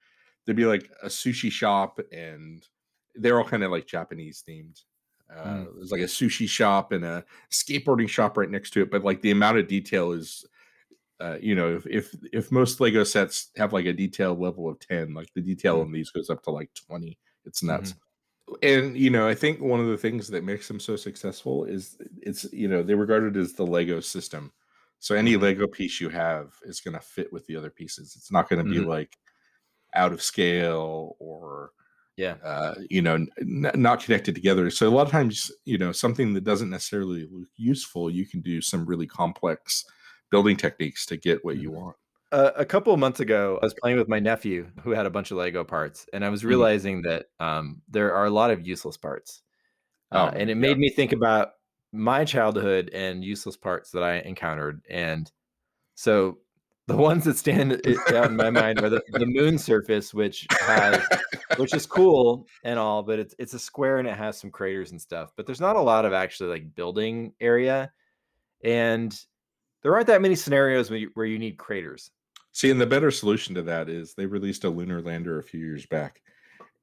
[0.45, 2.66] There'd be like a sushi shop, and
[3.14, 4.83] they're all kind of like Japanese themed.
[5.31, 5.66] Uh, Mm.
[5.77, 9.23] There's like a sushi shop and a skateboarding shop right next to it, but like
[9.23, 10.45] the amount of detail is
[11.20, 14.79] uh, you know, if, if if most Lego sets have like a detail level of
[14.81, 15.83] 10, like the detail Mm.
[15.83, 17.18] on these goes up to like 20.
[17.44, 17.94] It's nuts.
[18.62, 21.98] And you know, I think one of the things that makes them so successful is
[22.22, 24.52] it's you know, they regard it as the Lego system.
[25.00, 25.42] So any Mhm.
[25.42, 28.14] Lego piece you have is going to fit with the other pieces.
[28.16, 28.87] It's not going to be Mhm.
[28.87, 29.16] like
[29.94, 31.72] out of scale or
[32.16, 32.37] Yeah.
[32.42, 34.70] uh, you know, n- not connected together.
[34.70, 38.40] So a lot of times, you know, something that doesn't necessarily look useful, you can
[38.42, 39.85] do some really complex
[40.31, 41.75] building techniques to get what you Mhm.
[41.75, 41.97] want.
[42.33, 45.11] Uh, a couple of months ago, I was playing with my nephew who had a
[45.11, 46.49] bunch of Lego parts, and I was Mhm.
[46.49, 49.43] realizing that um, there are a lot of useless parts.
[50.11, 50.61] Uh, Oh, and it yeah.
[50.61, 51.53] made me think about
[51.93, 54.83] my childhood and useless parts that I encountered.
[54.91, 55.31] And
[55.95, 56.39] so
[56.89, 61.01] the ones that stand out in my mind are the, the moon surface, which has,
[61.57, 64.91] which is cool and all, but it's it's a square and it has some craters
[64.91, 65.33] and stuff.
[65.37, 67.93] But there's not a lot of actually like building area,
[68.62, 69.19] and
[69.87, 72.11] there aren't that many scenarios where you, where you need craters.
[72.51, 75.61] See, and the better solution to that is they released a lunar lander a few
[75.61, 76.22] years back,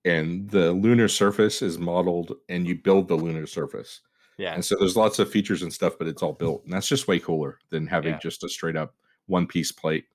[0.06, 4.00] and the lunar surface is modeled, and you build the lunar surface.
[4.38, 6.88] Yeah, And so there's lots of features and stuff, but it's all built, and that's
[6.88, 8.20] just way cooler than having Yeah.
[8.20, 10.06] just a straight up one piece plate.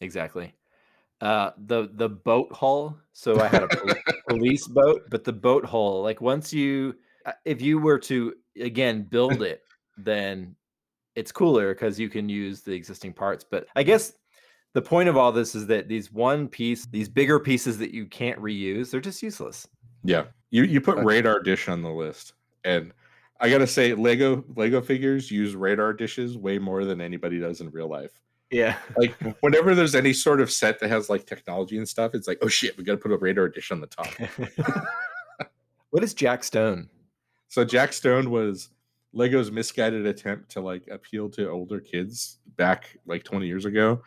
[0.00, 0.54] exactly.
[1.20, 3.00] Uh, the the boat hull.
[3.14, 3.68] So I had a
[4.28, 6.94] police boat, but the boat hull, like once you,
[7.26, 9.64] uh, if you were to again build it,
[9.96, 10.54] then
[11.14, 13.44] it's cooler because you can use the existing parts.
[13.48, 14.12] But I guess
[14.74, 18.06] the point of all this is that these one piece, these bigger pieces that you
[18.06, 19.66] can't reuse, they're just useless.
[20.04, 21.04] Yeah, you you put Okay.
[21.04, 22.92] radar dish on the list, and
[23.40, 27.70] I gotta say, Lego Lego figures use radar dishes way more than anybody does in
[27.70, 28.20] real life.
[28.50, 28.76] Yeah.
[28.96, 32.38] Like whenever there's any sort of set that has like technology and stuff, it's like,
[32.40, 34.08] oh shit, we gotta put a radar dish on the top.
[35.90, 36.88] what is Jack Stone?
[37.48, 38.70] So Jack Stone was
[39.12, 44.02] Lego's misguided attempt to like appeal to older kids back like 20 years ago,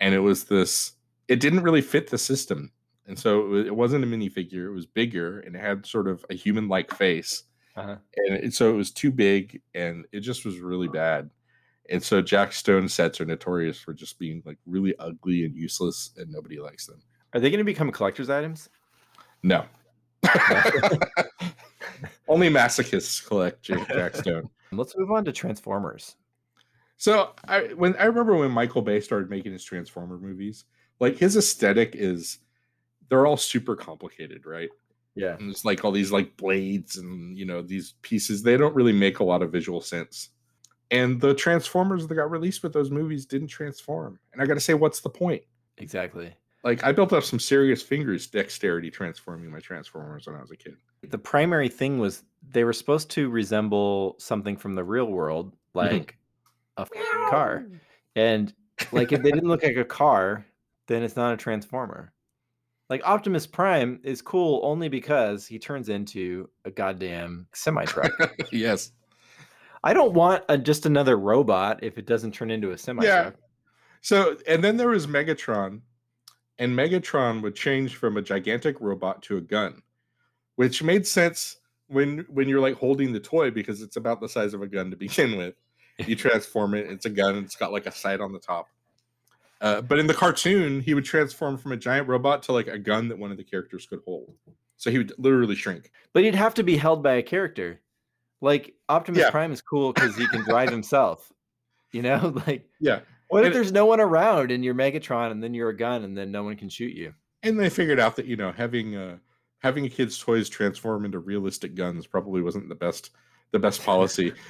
[0.00, 0.92] and it was this.
[1.28, 2.72] It didn't really fit the system,
[3.06, 4.66] and so it, was, wasn't a minifigure.
[4.66, 7.44] It was bigger and it had sort of a human-like face,
[7.76, 7.96] Uh-huh.
[8.16, 11.30] and it, so it was too big, and it just was really bad.
[11.88, 16.10] And so Jack Stone sets are notorious for just being like really ugly and useless,
[16.16, 17.02] and nobody likes them.
[17.34, 18.68] Are they going to become collector's items?
[19.42, 19.64] No.
[22.30, 24.48] Only masochists collect Jack, Jack Stone.
[24.72, 26.14] Let's move on to Transformers.
[26.96, 30.64] So I when I remember when Michael Bay started making his Transformer movies,
[31.00, 32.38] like his aesthetic is
[33.08, 34.68] they're all super complicated, right?
[35.16, 35.34] Yeah.
[35.34, 38.44] And it's like all these like blades and you know these pieces.
[38.44, 40.28] They don't really make a lot of visual sense.
[40.92, 44.20] And the Transformers that got released with those movies didn't transform.
[44.32, 45.42] And I got to say, what's the point?
[45.78, 46.32] Exactly.
[46.62, 50.56] Like I built up some serious fingers dexterity transforming my Transformers when I was a
[50.56, 50.76] kid.
[51.08, 55.94] The primary thing was they were supposed to resemble something from the real world, mm-hmm.
[55.96, 56.18] like
[56.76, 57.66] a f***ing car.
[58.14, 58.52] And
[58.92, 60.44] like if they didn't look like a car,
[60.86, 62.12] then it's not a transformer.
[62.90, 68.12] Like Optimus Prime is cool only because he turns into a goddamn semi truck.
[68.52, 68.90] yes.
[69.82, 73.14] I don't want a, just another robot if it doesn't turn into a semi truck.
[73.14, 73.22] Yeah.
[73.22, 73.34] truck.
[74.02, 75.80] So, and then there was Megatron,
[76.60, 79.82] and Megatron would change from a gigantic robot to a gun,
[80.56, 81.56] which made sense
[81.88, 84.90] when when you're like holding the toy because it's about the size of a gun
[84.90, 85.54] to begin with.
[86.06, 88.68] You transform it, it's a gun, it's got like a sight on the top.
[89.60, 92.78] Uh, but in the cartoon, he would transform from a giant robot to like a
[92.78, 94.32] gun that one of the characters could hold.
[94.76, 95.90] So he would literally shrink.
[96.14, 97.80] But he'd have to be held by a character.
[98.40, 99.30] Like Optimus Yeah.
[99.30, 101.30] Prime is cool because he can drive himself.
[101.92, 103.00] You know, like Yeah.
[103.30, 106.16] What if there's no one around and you're Megatron and then you're a gun and
[106.16, 107.14] then no one can shoot you?
[107.42, 109.16] And they figured out that you know having uh
[109.60, 113.10] having a kid's toys transform into realistic guns probably wasn't the best
[113.52, 114.32] the best policy.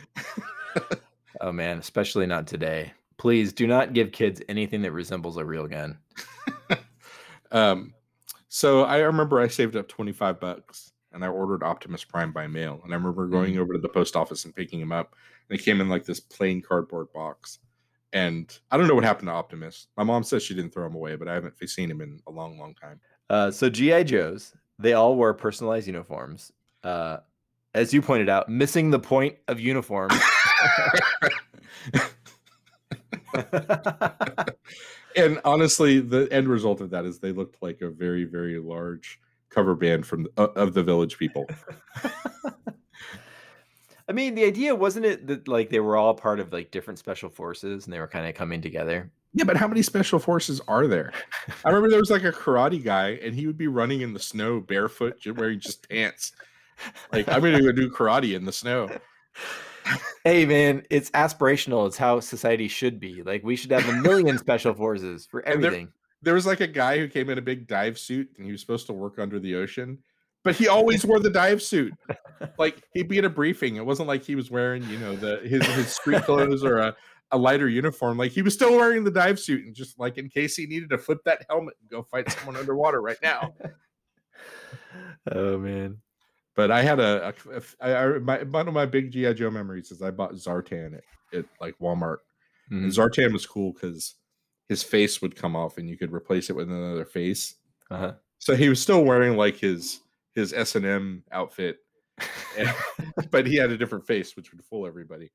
[1.40, 2.92] Oh man, especially not today.
[3.16, 5.98] Please do not give kids anything that resembles a real gun.
[7.52, 7.94] Um,
[8.48, 12.80] so I remember I saved up 25 bucks and I ordered Optimus Prime by mail.
[12.84, 15.16] And I remember going over to the post office and picking him up.
[15.48, 17.58] And it came in like this plain cardboard box.
[18.12, 19.86] And I don't know what happened to Optimus.
[19.96, 22.30] My mom says she didn't throw him away, but I haven't seen him in a
[22.30, 23.00] long, long time.
[23.28, 26.52] Uh, so GI Joes, they all wore personalized uniforms.
[26.82, 27.18] Uh,
[27.74, 30.14] as you pointed out, missing the point of uniforms.
[35.16, 39.20] and honestly, the end result of that is they looked like a very, very large
[39.48, 41.46] cover band from the, uh, of the Village People.
[44.10, 46.98] I mean, the idea wasn't it that like they were all part of like different
[46.98, 49.08] special forces and they were kind of coming together.
[49.34, 51.12] Yeah, but how many special forces are there?
[51.64, 54.18] I remember there was like a karate guy, and he would be running in the
[54.18, 56.32] snow barefoot, wearing just pants.
[57.12, 58.88] Like I'm gonna go do karate in the snow.
[60.24, 61.86] Hey man, it's aspirational.
[61.86, 63.22] It's how society should be.
[63.22, 65.92] Like we should have a million special forces for And there- everything.
[66.22, 68.60] There was like a guy who came in a big dive suit, and he was
[68.60, 69.98] supposed to work under the ocean,
[70.44, 71.94] but he always wore the dive suit.
[72.56, 73.76] Like he'd be at a briefing.
[73.76, 76.96] It wasn't like he was wearing, you know, the his his street clothes or a,
[77.32, 78.16] a lighter uniform.
[78.16, 80.88] Like he was still wearing the dive suit, and just like in case he needed
[80.88, 83.52] to flip that helmet and go fight someone underwater right now.
[85.30, 85.98] Oh man.
[86.56, 89.50] But I had a, a, a I, I, my, one of my big GI Joe
[89.50, 92.18] memories is I bought Zartan at, at like Walmart.
[92.72, 92.84] Mhm.
[92.84, 94.14] And Zartan was cool because
[94.68, 97.54] his face would come off and you could replace it with another face.
[97.90, 98.14] Uh-huh.
[98.38, 100.00] So he was still wearing like his
[100.34, 101.78] his S and M outfit,
[102.58, 102.74] and-
[103.30, 105.30] but he had a different face, which would fool everybody.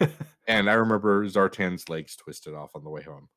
[0.48, 3.28] And I remember Zartan's legs twisted off on the way home,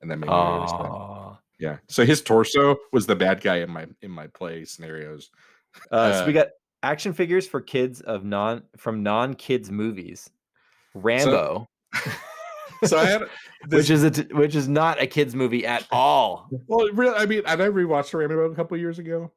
[0.00, 1.36] and that made me.
[1.58, 1.78] Yeah.
[1.88, 5.30] So his torso was the bad guy in my in my play scenarios.
[5.90, 6.48] Uh, so we Uh, got
[6.84, 10.30] action figures for kids of non from non kids movies.
[10.94, 11.68] Rambo,
[12.84, 13.22] So I had
[13.68, 16.48] this, which is a t- which is not a kids movie at all.
[16.68, 19.32] Well, I mean, and I rewatched Rambo a couple years ago,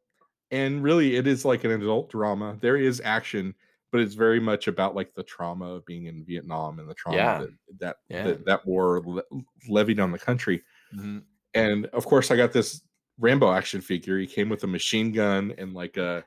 [0.53, 2.57] and really, it is like an adult drama.
[2.61, 3.53] There is action,
[3.91, 7.17] but it's very much about like the trauma of being in Vietnam and the trauma
[7.17, 7.39] Yeah.
[7.39, 8.23] that that, Yeah.
[8.27, 9.23] that that war le-
[9.67, 10.63] levied on the country.
[10.95, 11.23] Mhm.
[11.53, 12.81] And of course, I got this
[13.19, 14.17] Rambo action figure.
[14.17, 16.23] He came with a machine gun and like a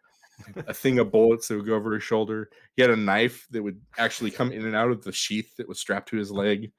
[0.67, 2.51] a thing of bullets that would go over his shoulder.
[2.77, 5.67] He had a knife that would actually come in and out of the sheath that
[5.67, 6.73] was strapped to his leg.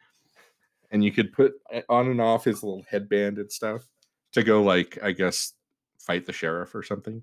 [0.91, 1.53] And you could put
[1.89, 3.81] on and off his little headband and stuff
[4.33, 5.53] to go like I guess
[5.99, 7.21] fight the sheriff or something.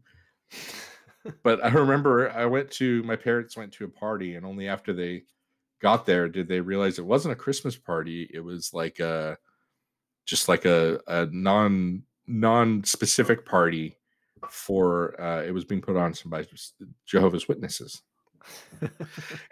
[1.42, 4.92] But I remember I went to my parents went to a party, and only after
[4.92, 5.24] they
[5.80, 8.28] got there did they realize it wasn't a Christmas party.
[8.32, 9.38] It was like a
[10.24, 13.96] just like a, a non non specific party
[14.48, 16.46] for uh, it was being put on some by
[17.06, 18.02] Jehovah's Witnesses.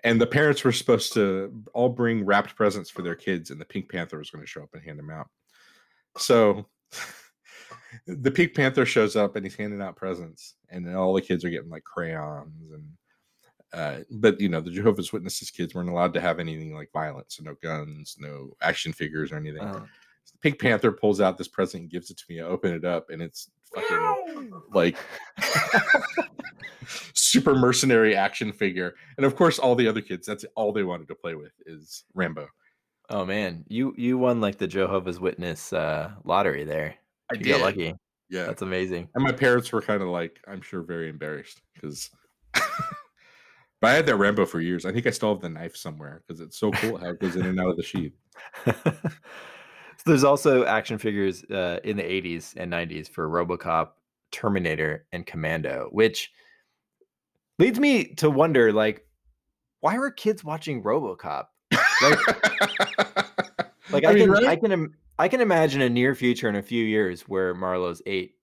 [0.05, 3.65] and the parents were supposed to all bring wrapped presents for their kids, and the
[3.65, 5.29] Pink Panther was going to show up and hand them out.
[6.19, 6.67] So
[8.07, 11.45] the Pink Panther shows up and he's handing out presents, and then all the kids
[11.45, 12.85] are getting like crayons and.
[13.75, 17.37] Uh, but you know the Jehovah's Witnesses kids weren't allowed to have anything like violence,
[17.37, 19.63] so no guns, no action figures or anything.
[19.63, 19.87] Uh-huh.
[20.43, 22.41] Pink Panther pulls out this present and gives it to me.
[22.41, 24.97] I open it up and it's fucking like
[27.15, 28.95] super mercenary action figure.
[29.17, 32.05] And of course, all the other kids, that's all they wanted to play with is
[32.15, 32.49] Rambo.
[33.09, 36.97] Oh man, you you won like the Jehovah's Witness uh, lottery there.
[37.31, 37.51] I you did.
[37.51, 37.95] got lucky.
[38.29, 39.09] Yeah, that's amazing.
[39.15, 42.11] And my parents were kind of like, I'm sure, very embarrassed because.
[42.55, 42.63] but
[43.83, 44.87] I had that Rambo for years.
[44.87, 47.37] I think I still have the knife somewhere because it's so cool how it goes
[47.37, 48.15] in and out of the sheath.
[50.05, 53.91] So there's also action figures uh, in the 80s and 90s for RoboCop,
[54.33, 56.33] Terminator, and Commando, which
[57.61, 59.07] leads me to wonder, like,
[59.79, 61.45] why were kids watching RoboCop?
[61.71, 62.27] Like,
[63.93, 64.47] like I, I mean, can, right?
[64.47, 68.35] I can, I can imagine a near future in a few years where Marlo's eight.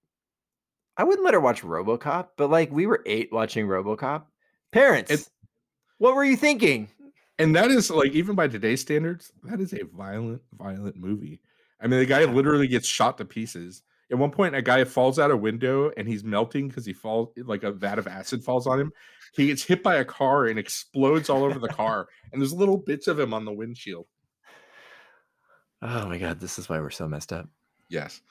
[0.96, 4.24] I wouldn't let her watch RoboCop, but like we were eight watching RoboCop.
[4.72, 5.30] Parents, it,
[5.98, 6.90] what were you thinking?
[7.40, 11.40] and that is like even by today's standards that is a violent violent movie
[11.82, 15.18] i mean the guy literally gets shot to pieces at one point a guy falls
[15.18, 18.68] out a window and he's melting because he falls like a vat of acid falls
[18.68, 18.92] on him
[19.34, 22.78] he gets hit by a car and explodes all over the car and there's little
[22.78, 24.06] bits of him on the windshield
[25.82, 27.48] oh my god this is why we're so messed up
[27.90, 28.22] yes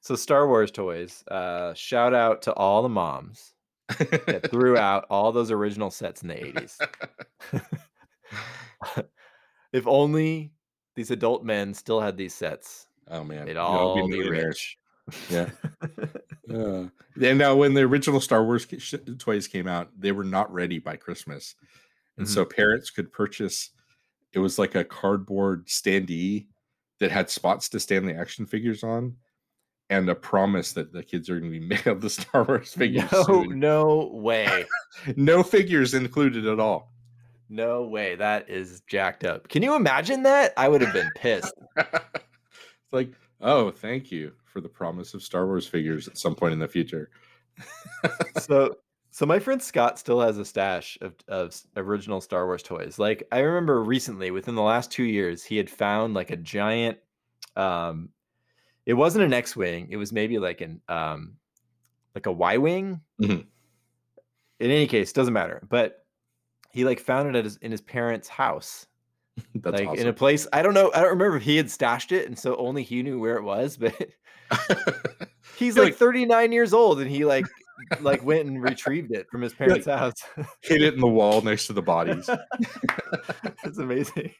[0.00, 3.54] so star wars toys uh shout out to all the moms
[3.98, 6.78] that threw out all those original sets in the 80s
[9.72, 10.52] if only
[10.94, 12.86] these adult men still had these sets.
[13.08, 14.78] Oh man, they'd all, all be, be rich.
[15.30, 15.50] Yeah.
[16.52, 16.86] uh,
[17.20, 18.66] and now, when the original Star Wars
[19.18, 21.54] toys came out, they were not ready by Christmas,
[22.16, 22.34] and mm-hmm.
[22.34, 23.70] so parents could purchase.
[24.32, 26.46] It was like a cardboard standee
[27.02, 29.16] that had spots to stand the action figures on,
[29.90, 33.10] and a promise that the kids are going to be mailed the Star Wars figures.
[33.12, 33.58] No, soon.
[33.58, 34.64] no way.
[35.16, 36.92] no figures included at all.
[37.48, 38.14] No way.
[38.14, 39.48] That is jacked up.
[39.48, 40.54] Can you imagine that?
[40.56, 41.52] I would have been pissed.
[41.76, 46.52] it's like, oh, thank you for the promise of Star Wars figures at some point
[46.52, 47.10] in the future.
[48.38, 48.76] so
[49.12, 52.98] so my friend Scott still has a stash of, of original Star Wars toys.
[52.98, 56.98] Like I remember recently, within the last two years, he had found like a giant
[57.54, 58.08] um
[58.86, 61.34] it wasn't an X-Wing, it was maybe like an um
[62.14, 63.02] like a Y-Wing.
[63.20, 63.42] Mm-hmm.
[64.60, 65.60] In any case, doesn't matter.
[65.68, 66.06] But
[66.70, 68.86] he like found it at his, in his parents' house.
[69.56, 70.00] That's like awesome.
[70.00, 70.90] in a place I don't know.
[70.94, 73.42] I don't remember if he had stashed it, and so only he knew where it
[73.42, 73.76] was.
[73.76, 73.94] But
[75.56, 77.44] he's like, like 39 years old, and he like
[78.00, 80.22] like went and retrieved it from his parents' like, house.
[80.62, 82.28] hid it in the wall next to the bodies.
[83.64, 84.32] It's amazing.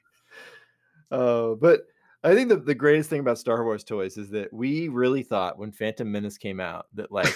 [1.10, 1.82] Uh, but
[2.24, 5.58] I think the, the greatest thing about Star Wars toys is that we really thought
[5.58, 7.32] when Phantom Menace came out that like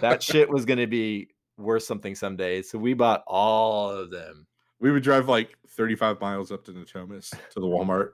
[0.00, 2.62] that shit was going to be worth something someday.
[2.62, 4.46] So we bought all of them.
[4.78, 8.10] We would drive like 35 miles up to Natomas to the Walmart.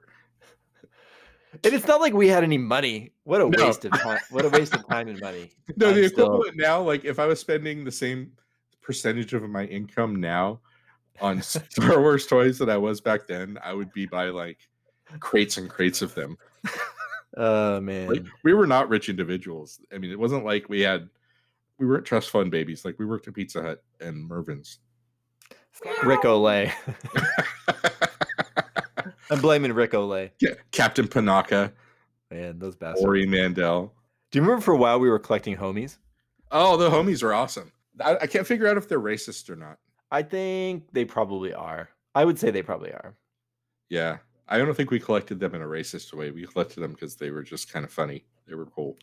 [1.64, 3.12] And it's not like we had any money.
[3.24, 3.66] What a no.
[3.66, 4.18] waste of time.
[4.30, 5.50] What a waste of time and money.
[5.76, 6.66] No, I'm the equivalent still...
[6.66, 8.32] now, like if I was spending the same
[8.80, 10.60] percentage of my income now
[11.20, 14.58] on Star Wars toys that I was back then, I would be by like
[15.20, 16.36] crates and crates of them.
[17.34, 18.08] Oh man.
[18.08, 19.80] Like, we were not rich individuals.
[19.90, 21.08] I mean, it wasn't like we had
[21.78, 22.84] we weren't trust fund babies.
[22.84, 24.80] Like we worked at Pizza Hut and Mervyn's.
[26.04, 26.72] Ric Olié.
[29.33, 30.31] I'm blaming Ric Olié.
[30.40, 31.73] Yeah, Captain Panaka.
[32.31, 33.07] Man, those bastards.
[33.07, 33.90] Ody Mandrell.
[34.31, 35.97] Do you remember for a while we were collecting homies?
[36.51, 37.73] Oh, the homies are awesome.
[37.99, 39.79] I, I can't figure out if they're racist or not.
[40.11, 41.88] I think they probably are.
[42.14, 43.14] I would say they probably are.
[43.88, 44.18] Yeah.
[44.49, 46.31] I don't think we collected them in a racist way.
[46.31, 48.25] We collected them because they were just kind of funny.
[48.47, 48.99] They were cool.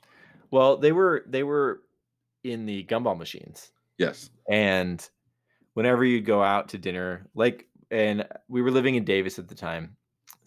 [0.51, 1.81] Well, they were they were
[2.43, 3.71] in the gumball machines.
[3.97, 4.29] Yes.
[4.47, 5.07] And
[5.73, 9.55] whenever you go out to dinner, like, and we were living in Davis at the
[9.55, 9.95] time.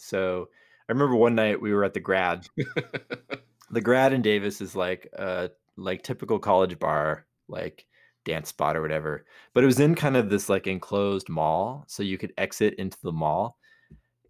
[0.03, 0.49] So
[0.89, 2.47] I remember one night we were at the grad.
[3.71, 7.87] the grad in Davis is like a like typical college bar, like
[8.25, 9.25] dance spot or whatever.
[9.55, 11.85] But it was in kind of this like enclosed mall.
[11.89, 13.57] So you could exit into the mall.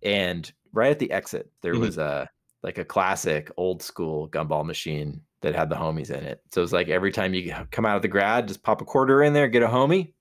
[0.02, 1.82] And right at the exit, there mm-hmm.
[1.82, 2.28] was a
[2.62, 6.40] like a classic old school gumball machine that had the homies in it.
[6.50, 9.22] So it's like every time you come out of the grad, just pop a quarter
[9.22, 10.12] in there, get a homie,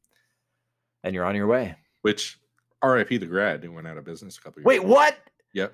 [1.04, 1.76] and you're on your way.
[2.02, 2.39] Which
[2.84, 4.88] RIP the grad, they went out of business a couple years Wait, ago.
[4.88, 5.18] what?
[5.54, 5.74] Yep.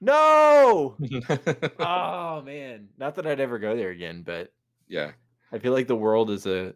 [0.00, 0.96] No.
[1.78, 4.52] oh man, not that I'd ever go there again, but
[4.88, 5.12] yeah.
[5.52, 6.74] I feel like the world is a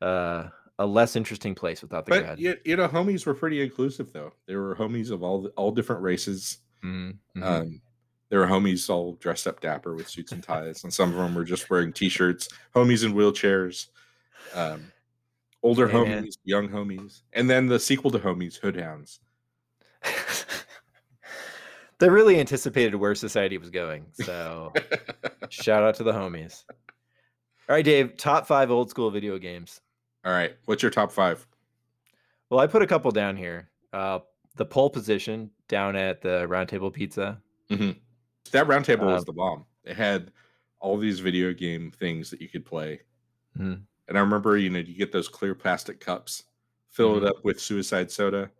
[0.00, 0.48] uh,
[0.78, 4.32] a less interesting place without the But you, you know, homies were pretty inclusive though.
[4.46, 6.58] They were homies of all all different races.
[6.84, 7.42] Mhm, mhm.
[7.42, 7.80] Um,
[8.28, 11.34] there were homies all dressed up dapper with suits and ties, and some of them
[11.34, 12.48] were just wearing t-shirts.
[12.74, 13.88] Homies in wheelchairs,
[14.54, 14.92] um,
[15.62, 16.24] older Hey, man.
[16.24, 19.20] homies, young homies, and then the sequel to Homies, Hoodhounds.
[21.98, 24.06] they really anticipated where society was going.
[24.12, 24.72] So
[25.50, 26.64] shout out to the homies.
[27.68, 28.16] All right, Dave.
[28.16, 29.80] Top five old school video games.
[30.24, 31.46] all right, what's your top five?
[32.50, 33.68] Well, I put a couple down here.
[33.92, 34.20] Uh,
[34.56, 37.40] the pole position down at the Round Table Pizza.
[38.52, 39.66] That round table was Um, the bomb.
[39.84, 40.32] It had
[40.80, 43.00] all these video game things that you could play.
[43.58, 43.82] Mhm.
[44.08, 46.44] And I remember, you know, you get those clear plastic cups,
[46.88, 47.16] fill Mhm.
[47.18, 48.50] it up with suicide soda,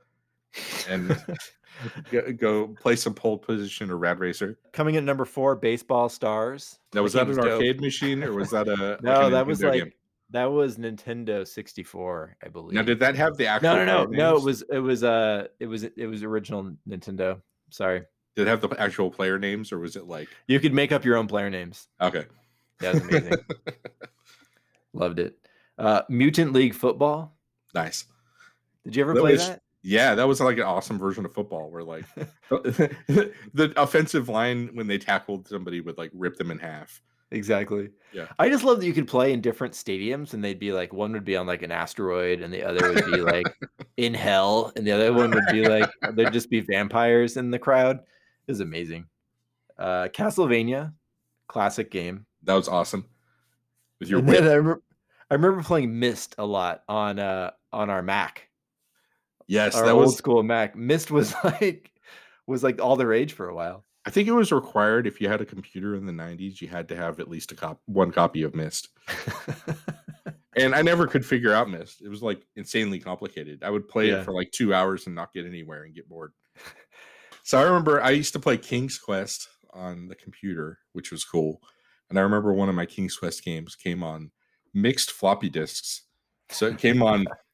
[0.88, 1.08] and
[2.10, 4.58] go, go play some pole position or rad racer.
[4.72, 6.78] Coming in at number four, Baseball Stars.
[6.94, 7.44] Now, was that an dope.
[7.46, 9.92] arcade machine or was that a No, a that was like game?
[10.30, 12.74] that was Nintendo 64, I believe.
[12.74, 13.74] Now, did that have the actual?
[13.76, 14.36] no, no, no, no.
[14.36, 17.40] It was it was uh it was it was original Nintendo.
[17.70, 18.02] Sorry,
[18.34, 21.04] Did it have the actual player names or was it like you could make up
[21.04, 21.88] your own player names.
[22.00, 22.24] okay?
[22.80, 23.34] That was amazing.
[24.92, 25.36] Loved it.
[25.76, 27.36] Uh, Mutant League Football.
[27.74, 28.04] nice.
[28.84, 29.62] Did you ever That play was- that?
[29.82, 32.04] Yeah, that was like an awesome version of football where like
[32.50, 37.00] the offensive line when they tackled somebody would like rip them in half.
[37.30, 37.90] Exactly.
[38.12, 38.26] Yeah.
[38.38, 41.12] I just love that you could play in different stadiums and they'd be like one
[41.12, 43.46] would be on like an asteroid and the other would be like
[43.98, 47.58] in hell and the other one would be like there'd just be vampires in the
[47.58, 47.98] crowd.
[47.98, 49.06] It was amazing.
[49.78, 50.92] Uh Castlevania,
[51.48, 52.24] classic game.
[52.44, 53.04] That was awesome.
[54.00, 54.38] With your And whip.
[54.40, 54.82] then I remember
[55.30, 58.47] I remember playing Myst a lot on uh on our Mac.
[59.48, 60.76] Yes, our that old was school Mac.
[60.76, 61.90] Myst was like
[62.46, 63.84] was like all the rage for a while.
[64.06, 66.88] I think it was required if you had a computer in the 90s, you had
[66.88, 68.88] to have at least a cop one copy of Myst.
[70.56, 72.02] And I never could figure out Myst.
[72.02, 73.62] It was like insanely complicated.
[73.62, 74.20] I would play Yeah.
[74.20, 76.32] it for like 2 hours and not get anywhere and get bored.
[77.44, 81.62] So I remember I used to play King's Quest on the computer, which was cool.
[82.10, 84.32] And I remember one of my King's Quest games came on
[84.74, 86.02] mixed floppy disks.
[86.50, 87.26] So it came on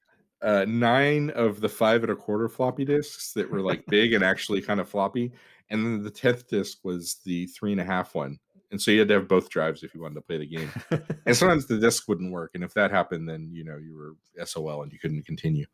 [0.45, 4.23] uh, nine of the five and a quarter floppy disks that were like big and
[4.23, 5.33] actually kind of floppy.
[5.71, 8.39] And then the 10th disc was the three and a half one.
[8.71, 10.71] And so you had to have both drives if you wanted to play the game.
[11.27, 12.51] And sometimes the disc wouldn't work.
[12.55, 15.65] And if that happened, then you know you were SOL and you couldn't continue.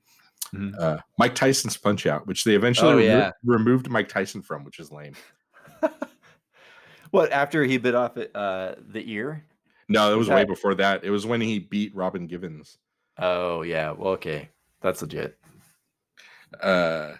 [0.54, 0.78] Mhm.
[0.78, 3.30] Uh, Mike Tyson's Punch Out, which they eventually Oh, remo- yeah.
[3.44, 5.14] removed Mike Tyson from, which is lame.
[7.10, 9.44] what after he bit off uh the ear?
[9.88, 11.04] No, it was way that- before that.
[11.04, 12.78] It was when he beat Robin Givens.
[13.18, 13.90] Oh yeah.
[13.92, 14.48] Well, okay.
[14.80, 15.38] That's legit.
[16.60, 17.14] Uh,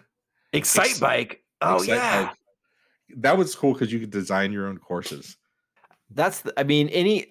[0.53, 1.43] Excite Ex- bike.
[1.61, 2.25] Oh Excite yeah.
[2.25, 2.35] Bike.
[3.17, 5.37] that was cool because you could design your own courses.
[6.13, 7.27] That's the, I mean any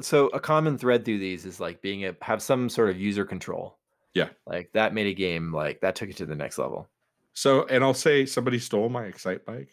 [0.00, 3.24] so a common thread through these is like being a have some sort of user
[3.24, 3.78] control.
[4.14, 4.28] Yeah.
[4.46, 6.88] Like that made a game like that took it to the next level.
[7.32, 9.70] So, and I'll say somebody stole my Excite bike.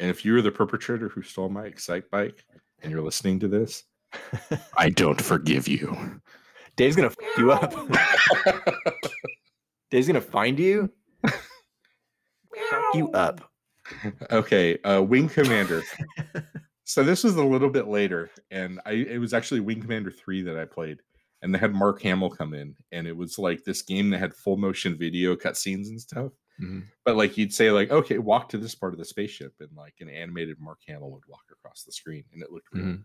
[0.00, 2.44] And if you're the perpetrator who stole my Excite bike
[2.82, 3.84] and you're listening to this,
[4.76, 6.20] I don't forgive you.
[6.76, 7.74] Dave's gonna f you up.
[9.90, 10.90] Dave's gonna find you.
[11.24, 13.50] Fuck you up.
[14.30, 15.82] okay, uh, Wing Commander.
[16.84, 20.42] so this was a little bit later, and I it was actually Wing Commander three
[20.42, 20.98] that I played,
[21.42, 24.34] and they had Mark Hamill come in, and it was like this game that had
[24.34, 26.32] full motion video cutscenes and stuff.
[26.62, 26.84] Mhm.
[27.04, 29.94] But like you'd say, like, okay, walk to this part of the spaceship, and like
[30.00, 32.84] an animated Mark Hamill would walk across the screen, and it looked real.
[32.84, 33.04] Mhm.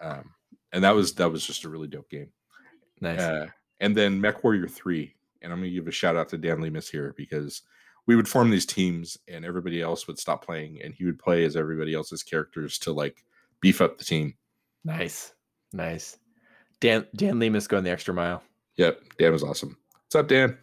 [0.00, 0.30] Um,
[0.72, 2.30] and that was that was just a really dope game.
[3.00, 3.20] Nice.
[3.20, 3.46] Uh,
[3.80, 5.14] and then Mech Warrior 3.
[5.42, 7.62] And I'm going to give a shout out to Dan Lemus here because
[8.06, 11.44] we would form these teams and everybody else would stop playing and he would play
[11.44, 13.24] as everybody else's characters to like
[13.60, 14.34] beef up the team.
[14.84, 15.34] Nice.
[15.72, 16.16] Nice.
[16.80, 18.42] Dan Dan Lemus going the extra mile.
[18.76, 19.00] Yep.
[19.18, 19.76] Dan was awesome.
[20.04, 20.56] What's up, Dan?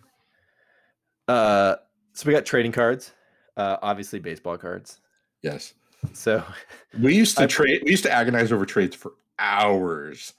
[1.27, 1.75] Uh
[2.13, 3.11] so we got trading cards.
[3.57, 4.99] Uh obviously baseball cards.
[5.41, 5.73] Yes.
[6.13, 6.43] So
[6.99, 10.33] We used to I- trade, we used to agonize over trades for hours.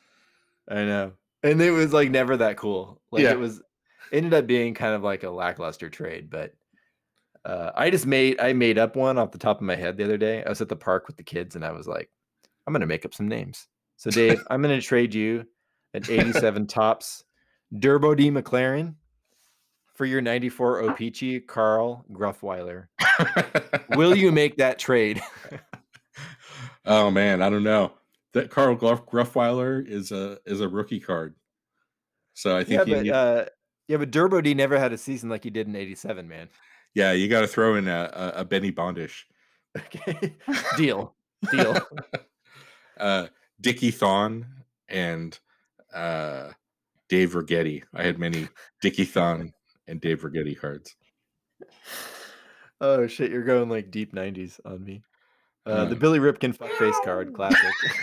[0.69, 1.13] I know.
[1.47, 3.01] And it was like never that cool.
[3.11, 3.33] Like Yeah.
[3.33, 3.63] it was
[4.13, 6.53] ended up being kind of like a lackluster trade, but
[7.45, 10.05] uh, I just made I made up one off the top of my head the
[10.05, 10.43] other day.
[10.45, 12.11] I was at the park with the kids and I was like,
[12.67, 13.69] I'm gonna make up some names.
[13.97, 15.45] So Dave, I'm gonna trade you
[15.95, 17.23] an 87 Topps
[17.75, 18.95] Durbo D McLaren
[19.95, 22.89] for your 94 O-Pee-Chee Carl Gruffweiler.
[23.97, 25.23] Will you make that trade?
[26.85, 27.93] oh man, I don't know.
[28.37, 31.35] That Carl Gruff, Gruffweiler is a is a rookie card.
[32.35, 33.45] So I think yeah, you but need- uh,
[33.89, 36.51] yeah, but Durbo D never had a season like he did in '87, man.
[36.95, 39.23] yeah, you got to throw in a, a, a Benny Bondish,
[39.79, 40.35] Okay,
[40.77, 41.15] deal,
[41.51, 41.79] deal.
[43.01, 43.29] uh,
[43.59, 44.45] Dickie Thon,
[44.91, 45.39] and
[45.95, 46.51] uh,
[47.09, 47.85] Dave Righetti.
[47.95, 48.49] I had many
[48.83, 49.55] Dickie Thon
[49.89, 50.95] and Dave Righetti cards.
[52.83, 55.03] oh shit, you're going like deep '90s on me.
[55.67, 57.59] Uh, the Um, Billy Ripken fuckface card, classic.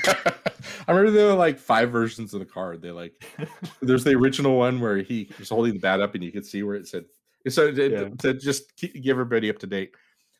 [0.87, 2.81] I remember there were like five versions of the card.
[2.81, 3.13] They like
[3.81, 6.61] there's the original one where he was holding the bat up and you could see
[6.63, 7.05] where it said
[7.47, 8.09] so to, Yeah.
[8.19, 9.95] to just keep, give everybody up to date.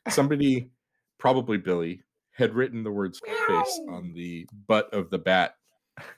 [0.09, 0.69] Somebody,
[1.17, 2.01] probably Billy,
[2.31, 5.55] had written the words face on the butt of the bat.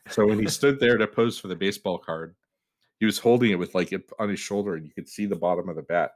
[0.09, 2.35] So when he stood there to pose for the baseball card,
[2.99, 5.35] he was holding it with like it on his shoulder and you could see the
[5.35, 6.11] bottom of the bat,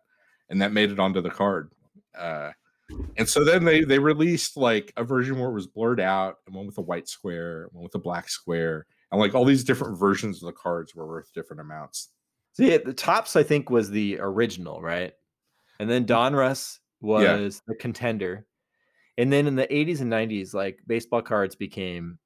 [0.50, 1.72] and that made it onto the card.
[2.18, 2.52] Uh,
[3.18, 6.56] and so then they they released like a version where it was blurred out, and
[6.56, 10.00] one with a white square, one with a black square, and like all these different
[10.00, 12.10] versions of the cards were worth different amounts.
[12.54, 15.14] See, the Topps I think was the original, right?
[15.80, 18.46] And then Donruss was the contender.
[19.18, 22.20] And then in the 80s and 90s, like baseball cards became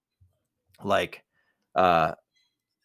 [0.84, 1.24] like
[1.76, 2.14] uh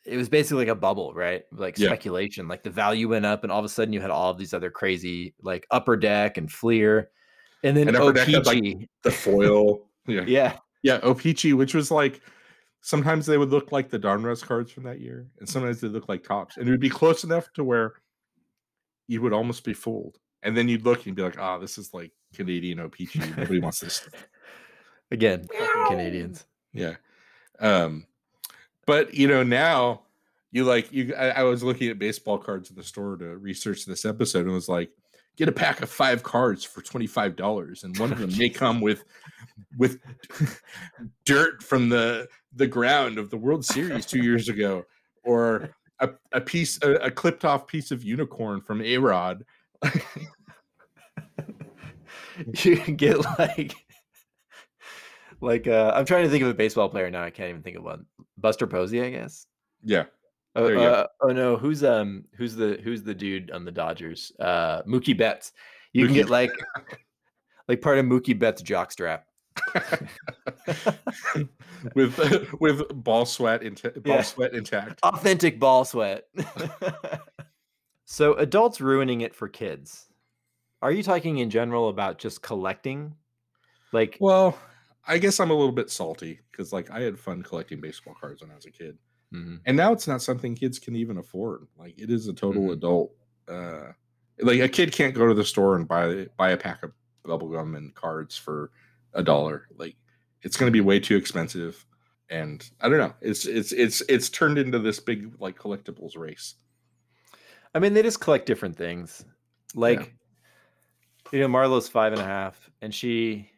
[0.06, 1.42] it was basically like a bubble, right?
[1.52, 1.88] Like Yeah.
[1.88, 2.48] speculation.
[2.48, 4.54] Like the value went up and all of a sudden you had all of these
[4.54, 7.10] other crazy like upper deck and Fleer.
[7.64, 8.88] And then And Upper had, like, OPG.
[9.02, 10.56] The foil, yeah, yeah.
[10.82, 12.20] yeah, O-Pee-Chee, which was like
[12.80, 16.08] sometimes they would look like the Donruss cards from that year, and sometimes they look
[16.08, 17.94] like Topps, and it would be close enough to where
[19.08, 21.92] you would almost be fooled, and then you'd look and be like, "Ah, this is
[21.92, 23.20] like Canadian O-Pee-Chee.
[23.36, 24.28] Nobody wants this." stuff."
[25.10, 25.46] Again,
[25.88, 26.44] Canadians.
[26.72, 26.96] Yeah.
[27.60, 28.06] Um,
[28.86, 30.02] but you know, now
[30.50, 33.84] you like you I, I was looking at baseball cards in the store to research
[33.84, 34.90] this episode and was like,
[35.38, 39.04] get a pack of five cards for $25, and one of them may come with
[39.78, 39.98] with
[41.24, 44.84] dirt from the the ground of the World Series two years ago,
[45.24, 45.70] or
[46.00, 49.44] a, a piece a, a clipped off piece of unicorn from A Rod.
[52.64, 53.74] you can get like
[55.40, 57.76] like uh i'm trying to think of a baseball player now i can't even think
[57.76, 58.04] of one
[58.36, 59.46] buster posey i guess
[59.84, 60.04] Yeah.
[60.58, 60.92] Oh, There you go.
[60.92, 65.16] uh, oh no who's um who's the who's the dude on the dodgers uh mookie
[65.16, 65.52] betts
[65.92, 66.50] you can get like
[67.68, 69.22] like part of mookie betts jockstrap
[71.94, 72.18] with
[72.60, 74.22] with ball sweat inta- ball Yeah.
[74.22, 75.00] sweat intact.
[75.02, 76.24] authentic ball sweat
[78.04, 80.06] so adults ruining it for kids
[80.82, 83.14] are you talking in general about just collecting
[83.92, 84.58] like Well,
[85.06, 88.42] I guess I'm a little bit salty because like I had fun collecting baseball cards
[88.42, 88.98] when I was a kid.
[89.32, 89.60] Mhm.
[89.66, 91.66] And now it's not something kids can even afford.
[91.76, 92.72] Like it is a total Mhm.
[92.72, 93.12] adult
[93.48, 93.92] uh
[94.40, 96.92] like a kid can't go to the store and buy buy a pack of
[97.24, 98.70] bubble gum and cards for
[99.14, 99.68] a dollar.
[99.76, 99.96] Like
[100.42, 101.84] it's going to be way too expensive
[102.30, 103.14] and I don't know.
[103.20, 106.54] It's it's it's it's turned into this big like collectibles race.
[107.74, 109.24] I mean, they just collect different things.
[109.74, 110.14] Like,
[111.32, 113.50] you know, Marlo's five and a half, and she,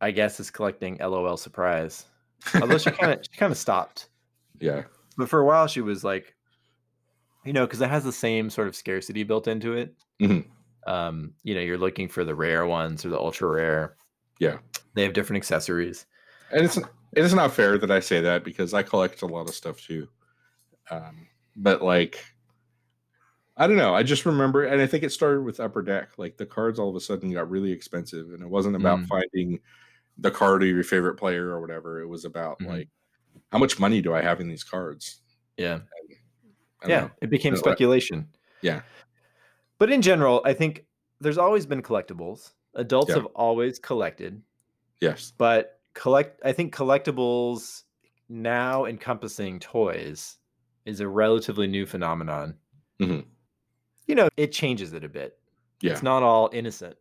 [0.00, 2.06] I guess, is collecting LOL surprise.
[2.60, 4.08] Although she kind of she kind of stopped,
[4.60, 4.84] Yeah.
[5.16, 6.34] But for a while she was like,
[7.44, 9.94] you know, because it has the same sort of scarcity built into it.
[10.20, 10.46] Mhm.
[10.86, 13.96] Um, you know, you're looking for the rare ones or the ultra rare.
[14.38, 14.58] Yeah.
[14.94, 16.06] They have different accessories.
[16.52, 19.48] and it's it is not fair that I say that because I collect a lot
[19.48, 20.08] of stuff too.
[20.90, 22.24] Um, but like,
[23.56, 23.94] I don't know.
[23.94, 26.18] I just remember, and I think it started with Upper Deck.
[26.18, 29.06] Like the cards all of a sudden got really expensive, and it wasn't about Mm.
[29.08, 29.60] finding
[30.18, 32.00] the card of your favorite player or whatever.
[32.00, 32.66] It was about Mhm.
[32.68, 32.88] like,
[33.52, 35.20] how much money do I have in these cards?
[35.56, 35.80] Yeah,
[36.86, 37.00] yeah.
[37.02, 37.10] know.
[37.20, 38.28] It became So, uh, speculation.
[38.62, 38.82] Yeah.
[39.78, 40.84] But in general, I think
[41.20, 42.52] there's always been collectibles.
[42.74, 43.16] Adults Yeah.
[43.16, 44.42] have always collected.
[45.00, 45.32] Yes.
[45.38, 47.84] but collect i think collectibles
[48.28, 50.36] now encompassing toys
[50.84, 52.54] is a relatively new phenomenon
[53.00, 53.24] Mhm.
[54.06, 55.38] you know it changes it a bit
[55.80, 55.92] Yeah.
[55.92, 56.96] it's not all innocent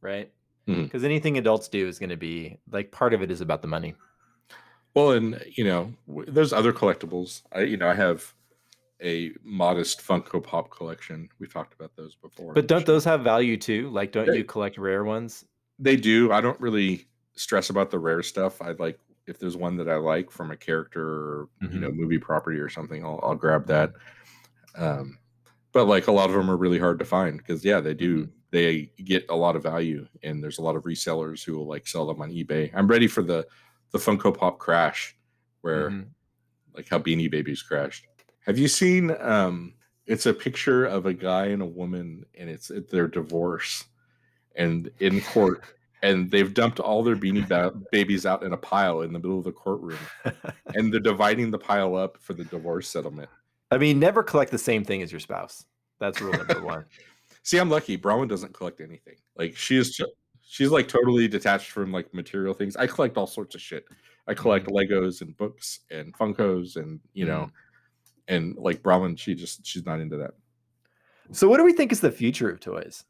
[0.00, 0.32] right
[0.66, 3.68] because anything adults do is going to be like part of it is about the
[3.68, 3.94] money
[4.94, 5.92] Well, and you know,
[6.28, 7.42] there's other collectibles.
[7.52, 8.32] I, you know, I have
[9.02, 11.28] a modest Funko Pop collection.
[11.38, 12.52] We've talked about those before.
[12.54, 15.44] but don't those have value too like don't They- you collect rare ones
[15.78, 16.30] they do.
[16.30, 18.62] I don't really stress about the rare stuff.
[18.62, 22.18] I like if there's one that I like from a character or you know movie
[22.18, 23.92] property or something, I'll, I'll grab that.
[24.76, 25.18] Um,
[25.72, 28.28] but like a lot of them are really hard to find because yeah, they do.
[28.50, 31.88] They get a lot of value, and there's a lot of resellers who will like
[31.88, 32.70] sell them on eBay.
[32.74, 33.46] I'm ready for the
[33.92, 35.16] the Funko Pop crash,
[35.60, 36.06] where Mhm.
[36.74, 38.06] like how Beanie Babies crashed.
[38.46, 39.10] Have you seen?
[39.20, 39.74] um
[40.04, 43.84] It's a picture of a guy and a woman, and it's at their divorce,
[44.56, 45.62] and in court
[46.02, 49.38] and they've dumped all their beanie ba- babies out in a pile in the middle
[49.38, 49.98] of the courtroom,
[50.74, 53.30] and they're dividing the pile up for the divorce settlement.
[53.70, 55.64] I mean, never collect the same thing as your spouse.
[56.00, 56.84] That's rule number one.
[57.44, 57.96] See, I'm lucky.
[57.96, 59.14] Bronwyn doesn't collect anything.
[59.36, 59.96] Like she is,
[60.52, 62.76] she's like totally detached from like material things.
[62.76, 63.86] I collect all sorts of shit.
[64.28, 67.50] I collect Legos and books and Funkos and you know,
[68.28, 70.32] and like Bronwyn, she just she's not into that.
[71.32, 73.04] So, what do we think is the future of toys?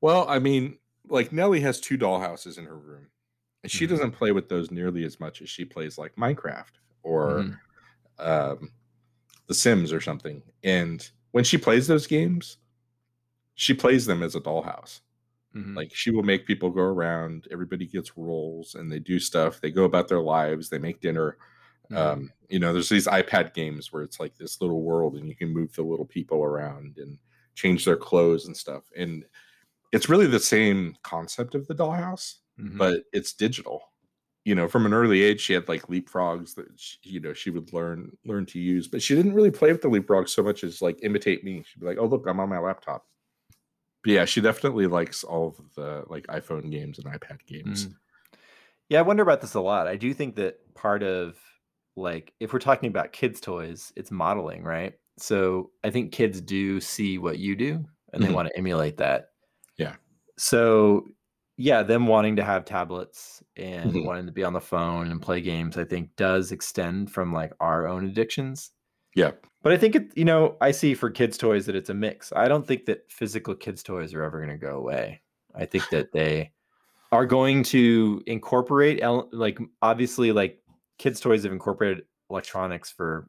[0.00, 0.78] Well, I mean,
[1.08, 3.06] like Nellie has two dollhouses in her room,
[3.62, 3.90] and she Mhm.
[3.90, 6.72] doesn't play with those nearly as much as she plays like Minecraft
[7.04, 7.58] or Mhm.
[8.18, 8.72] um,
[9.46, 10.42] The Sims or something.
[10.64, 12.58] And when she plays those games,
[13.54, 15.00] she plays them as a dollhouse.
[15.58, 15.76] Mhm.
[15.76, 17.48] Like she will make people go around.
[17.50, 19.60] Everybody gets roles, and they do stuff.
[19.60, 20.68] They go about their lives.
[20.70, 21.38] They make dinner.
[21.90, 21.96] Mhm.
[21.98, 25.36] Um, you know, there's these iPad games where it's like this little world, and you
[25.36, 27.18] can move the little people around and
[27.54, 28.84] change their clothes and stuff.
[28.96, 29.24] And
[29.92, 32.78] it's really the same concept of the dollhouse, Mhm.
[32.78, 33.82] but it's digital.
[34.44, 37.50] You know, from an early age, she had like leapfrogs that she, you know she
[37.50, 40.64] would learn learn to use, but she didn't really play with the leapfrogs so much
[40.64, 41.62] as like imitate me.
[41.66, 43.06] She'd be like, "Oh, look, I'm on my laptop."
[44.04, 47.88] But yeah, she definitely likes all of the like iPhone games and iPad games.
[47.88, 47.98] Mhm.
[48.88, 49.86] Yeah, I wonder about this a lot.
[49.86, 51.38] I do think that part of
[51.96, 54.94] like if we're talking about kids' toys, it's modeling, right?
[55.18, 58.34] So I think kids do see what you do and they Mhm.
[58.34, 59.30] want to emulate that.
[59.76, 59.96] Yeah.
[60.36, 61.06] So
[61.56, 64.04] yeah, them wanting to have tablets and Mhm.
[64.04, 67.52] wanting to be on the phone and play games, I think does extend from like
[67.60, 68.70] our own addictions.
[69.18, 71.94] Yeah, But I think it, you know, I see for kids' toys that it's a
[71.94, 72.32] mix.
[72.34, 75.20] I don't think that physical kids' toys are ever going to go away.
[75.54, 76.52] I think that they
[77.10, 79.02] are going to incorporate,
[79.32, 80.62] like, obviously, like
[80.98, 83.28] kids' toys have incorporated electronics for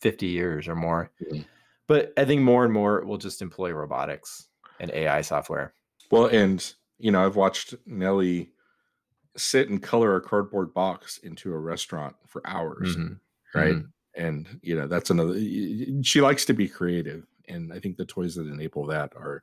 [0.00, 1.12] 50 years or more.
[1.22, 1.44] Mhm.
[1.86, 4.48] But I think more and more will just employ robotics
[4.80, 5.72] and AI software.
[6.10, 8.50] Well, and you know, I've watched Nellie
[9.36, 13.20] sit and color a cardboard box into a restaurant for hours, Mhm.
[13.54, 13.74] right?
[13.76, 13.92] Mhm.
[14.18, 15.34] And you know, that's another.
[16.02, 19.42] She likes to be creative, and I think the toys that enable that are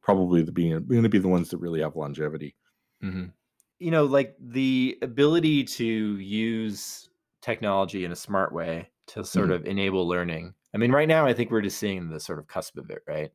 [0.00, 2.54] probably the being going to be the ones that really have longevity.
[3.02, 3.32] Mhm.
[3.80, 5.84] You know, like the ability to
[6.18, 7.10] use
[7.40, 9.54] technology in a smart way to sort Mhm.
[9.56, 10.54] of enable learning.
[10.72, 13.02] I mean, right now, I think we're just seeing the sort of cusp of it,
[13.08, 13.32] right?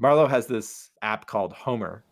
[0.00, 2.04] Marlo has this app called Homer,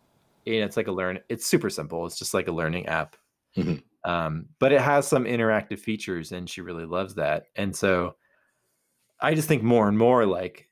[0.47, 1.19] and it's like a learn.
[1.29, 2.05] It's super simple.
[2.07, 3.15] It's just like a learning app,
[3.55, 3.83] Mhm.
[4.05, 7.47] Um, but it has some interactive features, and she really loves that.
[7.55, 8.15] And so,
[9.21, 10.69] I just think more and more like,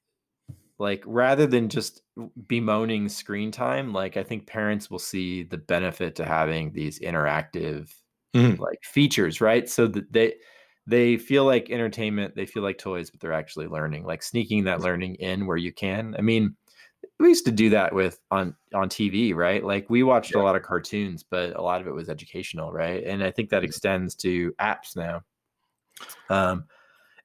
[0.80, 2.04] like rather than just
[2.48, 7.94] bemoaning screen time, like I think parents will see the benefit to having these interactive
[8.34, 8.58] Mhm.
[8.58, 9.70] like features, right?
[9.70, 10.36] So that they
[10.88, 14.82] they feel like entertainment, they feel like toys, but they're actually learning, like sneaking that
[14.82, 16.16] learning in where you can.
[16.18, 16.56] I mean,
[17.20, 19.64] we used to do that with on on TV, right?
[19.64, 23.04] Like we watched a lot of cartoons, but a lot of it was educational, right?
[23.04, 25.24] And I think that extends to apps now.
[26.30, 26.66] Um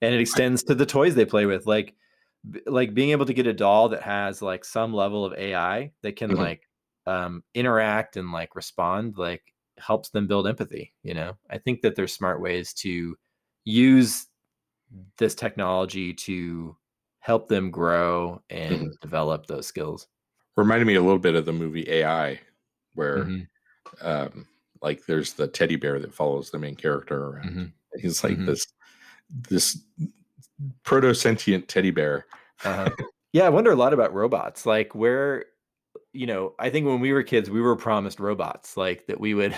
[0.00, 1.94] and it extends to the toys they play with like
[2.66, 6.16] like being able to get a doll that has like some level of AI that
[6.16, 6.36] can Mhm.
[6.36, 6.68] like
[7.06, 9.42] um interact and like respond like
[9.78, 13.16] helps them build empathy you know i think that there's smart ways to
[13.64, 14.26] use
[15.18, 16.76] this technology to
[17.28, 19.00] help them grow and Mhm.
[19.00, 20.08] develop those skills
[20.56, 22.40] Reminded me a little bit of the movie AI,
[22.94, 23.48] where Mhm,
[24.02, 24.48] um,
[24.82, 27.50] like there's the teddy bear that follows the main character around.
[27.50, 28.46] mhm, He's like Mhm.
[28.46, 28.66] this
[29.30, 29.78] this
[30.82, 32.26] proto sentient teddy bear.
[32.64, 32.90] uh-huh.
[33.32, 35.44] yeah i wonder a lot about robots like where
[36.12, 39.34] you know i think when we were kids we were promised robots like that we
[39.34, 39.56] would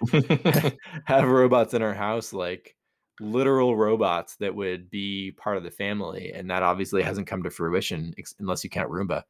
[1.06, 2.76] have robots in our house like
[3.20, 7.50] literal robots that would be part of the family and that obviously hasn't come to
[7.50, 9.22] fruition ex- unless you count roomba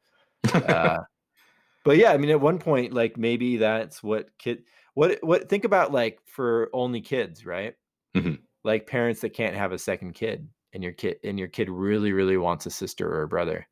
[0.53, 0.99] uh,
[1.83, 4.63] but yeah i mean at one point like maybe that's what kid
[4.93, 7.75] what what think about like for only kids right
[8.15, 8.39] Mhm.
[8.63, 12.13] like parents that can't have a second kid and your kid and your kid really
[12.13, 13.67] really wants a sister or a brother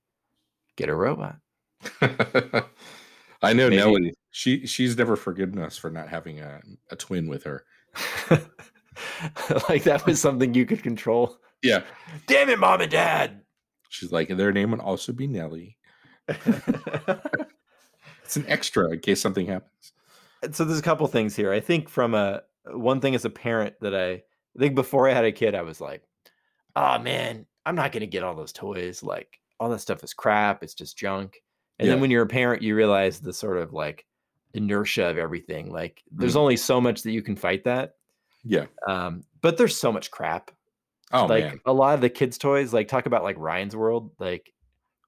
[0.75, 1.37] get a robot
[3.43, 4.13] I know Maybe- Nellie.
[4.29, 7.65] She she's never forgiven us for not having a, a twin with her.
[9.69, 11.81] like that was something you could control Yeah.
[12.27, 13.41] damn it mom and dad
[13.89, 15.77] She's like, their name would also be Nellie.
[18.23, 19.91] It's an extra in case something happens.
[20.51, 21.51] so there's a couple things here.
[21.51, 24.23] I think from a one thing as a parent that I, I
[24.59, 26.03] think before I had a kid, I was like,
[26.77, 29.03] oh man, I'm not gonna get all those toys.
[29.03, 30.63] Like all that stuff is crap.
[30.63, 31.41] It's just junk.
[31.79, 31.93] And Yeah.
[31.95, 34.05] then when you're a parent, you realize the sort of like
[34.53, 35.69] inertia of everything.
[35.69, 36.39] Like there's Mhm.
[36.39, 37.95] only so much that you can fight that.
[38.43, 38.65] Yeah.
[38.87, 40.51] Um, but there's so much crap.
[41.13, 41.59] Oh like man.
[41.65, 44.51] a lot of the kids' toys, like talk about like Ryan's World, like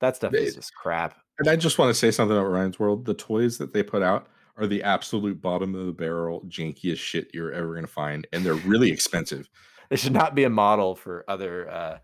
[0.02, 1.16] that stuff is just crap.
[1.40, 3.06] And I just want to say something about Ryan's World.
[3.06, 4.28] The toys that they put out
[4.58, 8.54] are the absolute bottom of the barrel, jankiest shit you're ever gonna find, and they're
[8.56, 9.50] really expensive.
[9.90, 11.98] They should not be a model for other uh,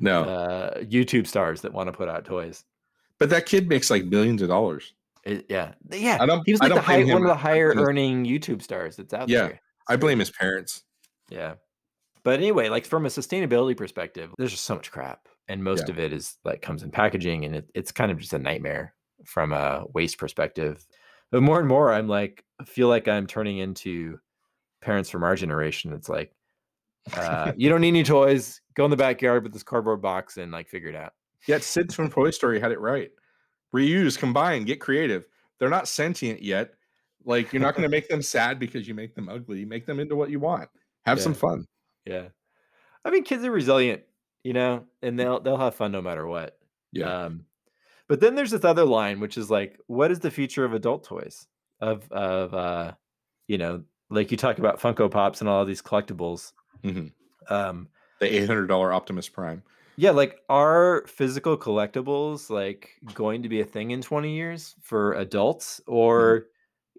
[0.00, 2.64] No, uh, YouTube stars that want to put out toys.
[3.18, 4.94] but that kid makes like millions of dollars.
[5.22, 6.18] It- yeah, yeah.
[6.20, 9.14] I don't- he was like the high, one of the higher earning YouTube stars that's
[9.14, 9.60] out Yeah, there.
[9.88, 10.82] I blame his parents.
[11.30, 11.54] Yeah.
[12.22, 15.28] But anyway, like from a sustainability perspective, there's just so much crap.
[15.48, 15.92] And most Yeah.
[15.92, 18.94] of it is like comes in packaging and it, it's kind of just a nightmare
[19.24, 20.84] from a waste perspective.
[21.30, 24.18] But more and more, I'm like, I feel like I'm turning into
[24.80, 25.92] parents from our generation.
[25.92, 26.32] It's like,
[27.16, 28.60] uh, you don't need any toys.
[28.74, 31.12] Go in the backyard with this cardboard box and like figure it out.
[31.46, 33.10] Yet Sid from Toy Story had it right.
[33.74, 35.26] Reuse, combine, get creative.
[35.58, 36.74] They're not sentient yet.
[37.26, 39.58] Like you're not going to make them sad because you make them ugly.
[39.60, 40.70] You make them into what you want.
[41.04, 41.66] Have some fun.
[42.06, 42.28] Yeah.
[43.04, 44.02] I mean, kids are resilient,
[44.42, 46.58] you know, and they'll they'll have fun no matter what.
[46.92, 47.24] Yeah.
[47.24, 47.44] Um,
[48.08, 51.04] but then there's this other line, which is like, what is the future of adult
[51.04, 51.46] toys?
[51.80, 52.92] Of of uh,
[53.48, 56.52] you know, like you talk about Funko Pops and all these collectibles.
[56.82, 57.12] Mhm.
[57.48, 57.88] Um,
[58.20, 59.62] The eight hundred dollar Optimus Prime.
[59.96, 65.12] yeah, like are physical collectibles like going to be a thing in 20 years for
[65.14, 66.46] adults, or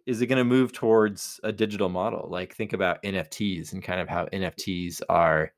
[0.08, 2.30] is it going to move towards a digital model?
[2.32, 5.54] Like think about NFTs and kind of how NFTs are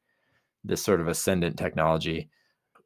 [0.64, 2.30] this sort of ascendant technology,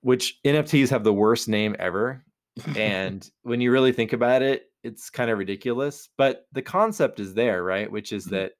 [0.02, 2.26] which NFTs have the worst name ever.
[2.78, 6.10] And when you really think about it, it's kind of ridiculous.
[6.18, 7.92] But the concept is there, right?
[7.92, 8.32] Which is Mhm.
[8.32, 8.54] that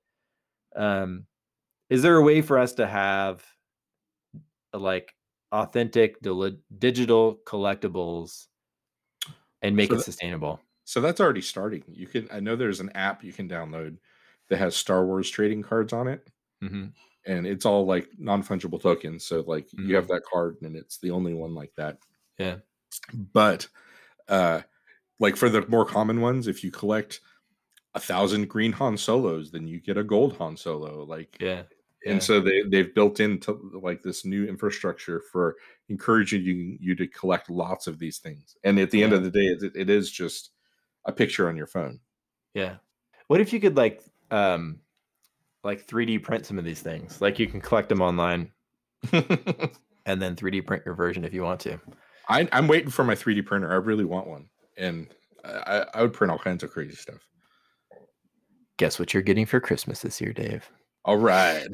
[0.76, 1.28] um,
[1.90, 3.46] is there a way for us to have
[4.74, 5.16] uh, like
[5.52, 6.18] authentic
[6.80, 8.48] digital collectibles
[9.62, 10.60] and make So it sustainable?
[10.86, 11.84] So that's already starting.
[11.88, 13.98] You can I know there's an app you can download
[14.50, 16.30] that has Star Wars trading cards on it.
[16.62, 16.88] hmm
[17.26, 19.26] And it's all like non-fungible tokens.
[19.26, 21.98] So like you have that card and it's the only one like that.
[22.38, 22.58] Yeah.
[23.14, 23.68] But
[24.28, 24.62] uh
[25.20, 27.22] like for the more common ones, if you collect
[27.96, 31.04] a thousand green Han Solos, then you get a gold Han Solo.
[31.06, 31.64] Like Yeah.
[32.04, 32.12] yeah.
[32.14, 35.56] and so they they've built into like this new infrastructure for
[35.90, 38.58] encouraging you you to collect lots of these things.
[38.64, 40.52] And at the end of the day, it, it is just
[41.06, 42.00] a picture on your phone.
[42.54, 42.76] Yeah.
[43.28, 44.02] What if you could like
[44.32, 44.80] um
[45.64, 47.22] like 3D print some of these things?
[47.22, 48.52] Like you can collect them online
[49.12, 51.80] and then 3D print your version if you want to.
[52.30, 53.72] I, I'm waiting for my 3D printer.
[53.72, 54.48] I really want one,
[54.78, 55.08] and
[55.44, 57.28] I, I would print all kinds of crazy stuff.
[58.78, 60.70] Guess what you're getting for Christmas this year, Dave?
[61.06, 61.68] All right,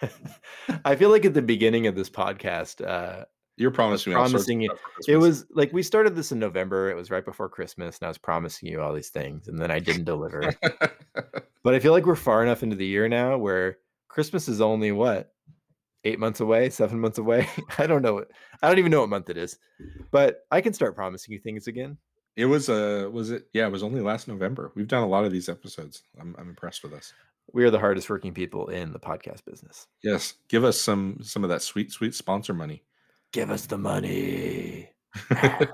[0.84, 3.24] I feel like at the beginning of this podcast, uh,
[3.58, 4.16] you're promising me.
[4.18, 4.72] all sorts promising you-
[5.06, 6.90] it was like we started this in November.
[6.90, 9.70] It was right before Christmas, and I was promising you all these things, and then
[9.70, 10.54] I didn't deliver.
[11.62, 13.78] but I feel like we're far enough into the year now where
[14.08, 15.32] Christmas is only what
[16.04, 17.48] eight months away, seven months away.
[17.78, 18.14] I don't know.
[18.14, 18.28] What,
[18.62, 19.58] I don't even know what month it is,
[20.10, 21.98] but I can start promising you things again.
[22.36, 23.48] it was uh was it?
[23.52, 24.72] Yeah, it was only last November.
[24.74, 26.02] We've done a lot of these episodes.
[26.20, 27.12] I'm I'm impressed with us.
[27.52, 29.86] We are the hardest working people in the podcast business.
[30.02, 32.82] Yes, give us some some of that sweet sweet sponsor money.
[33.32, 34.90] Give us the money.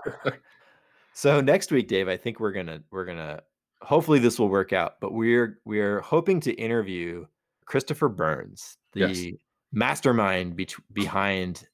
[1.15, 3.41] So next week, Dave, I think we're gonna we're gonna
[3.81, 7.25] hopefully this will work out, but we're we're hoping to interview
[7.67, 9.27] Christopher Burns, the Yes.
[9.73, 11.69] mastermind bet- behind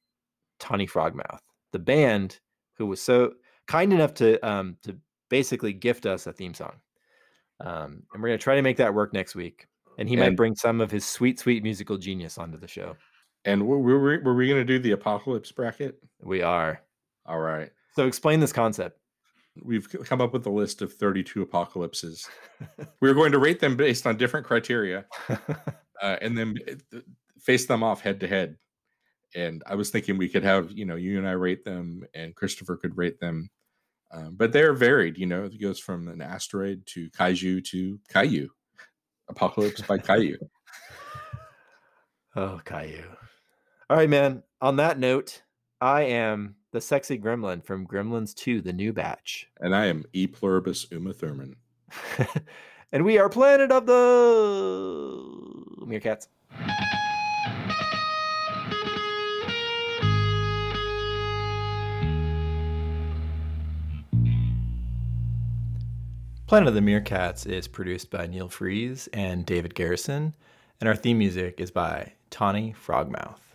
[0.59, 1.41] Tawny Frogmouth,
[1.73, 2.39] the band
[2.77, 3.33] who was so
[3.67, 4.95] kind enough to um to
[5.31, 6.75] basically gift us a theme song.
[7.61, 9.67] Um, and we're gonna try to make that work next week.
[9.97, 12.95] And he might bring some of his sweet, sweet musical genius onto the show.
[13.45, 15.99] And were, were, we- were we going to do the apocalypse bracket?
[16.23, 16.83] We are.
[17.27, 18.99] All right, So explain this concept.
[19.63, 22.29] we've come up with a list of 32 apocalypses.
[23.01, 25.05] We're going to rate them based on different criteria.
[25.29, 26.57] uh, and then
[26.95, 26.99] uh,
[27.41, 28.57] face them off head to head.
[29.37, 32.35] And I was thinking we could have, you know, you and I rate them, and
[32.35, 33.49] Christopher could rate them.
[34.13, 35.45] Um, but they're varied, you know.
[35.45, 38.49] It goes from an asteroid to kaiju to Caillou,
[39.29, 40.37] apocalypse by Caillou.
[42.37, 43.05] Oh, Caillou.
[43.91, 44.45] All right, man.
[44.61, 45.43] On that note,
[45.81, 49.49] I am the sexy gremlin from Gremlins 2, the new batch.
[49.59, 51.57] And I am E pluribus Uma Thurman.
[52.93, 53.97] and we are Planet of the
[55.85, 56.29] Meerkats.
[66.47, 70.35] Planet of the Meerkats is produced by Neil Freeze and David Garrison,
[70.79, 73.50] and our theme music is by Tawny Frogmouth.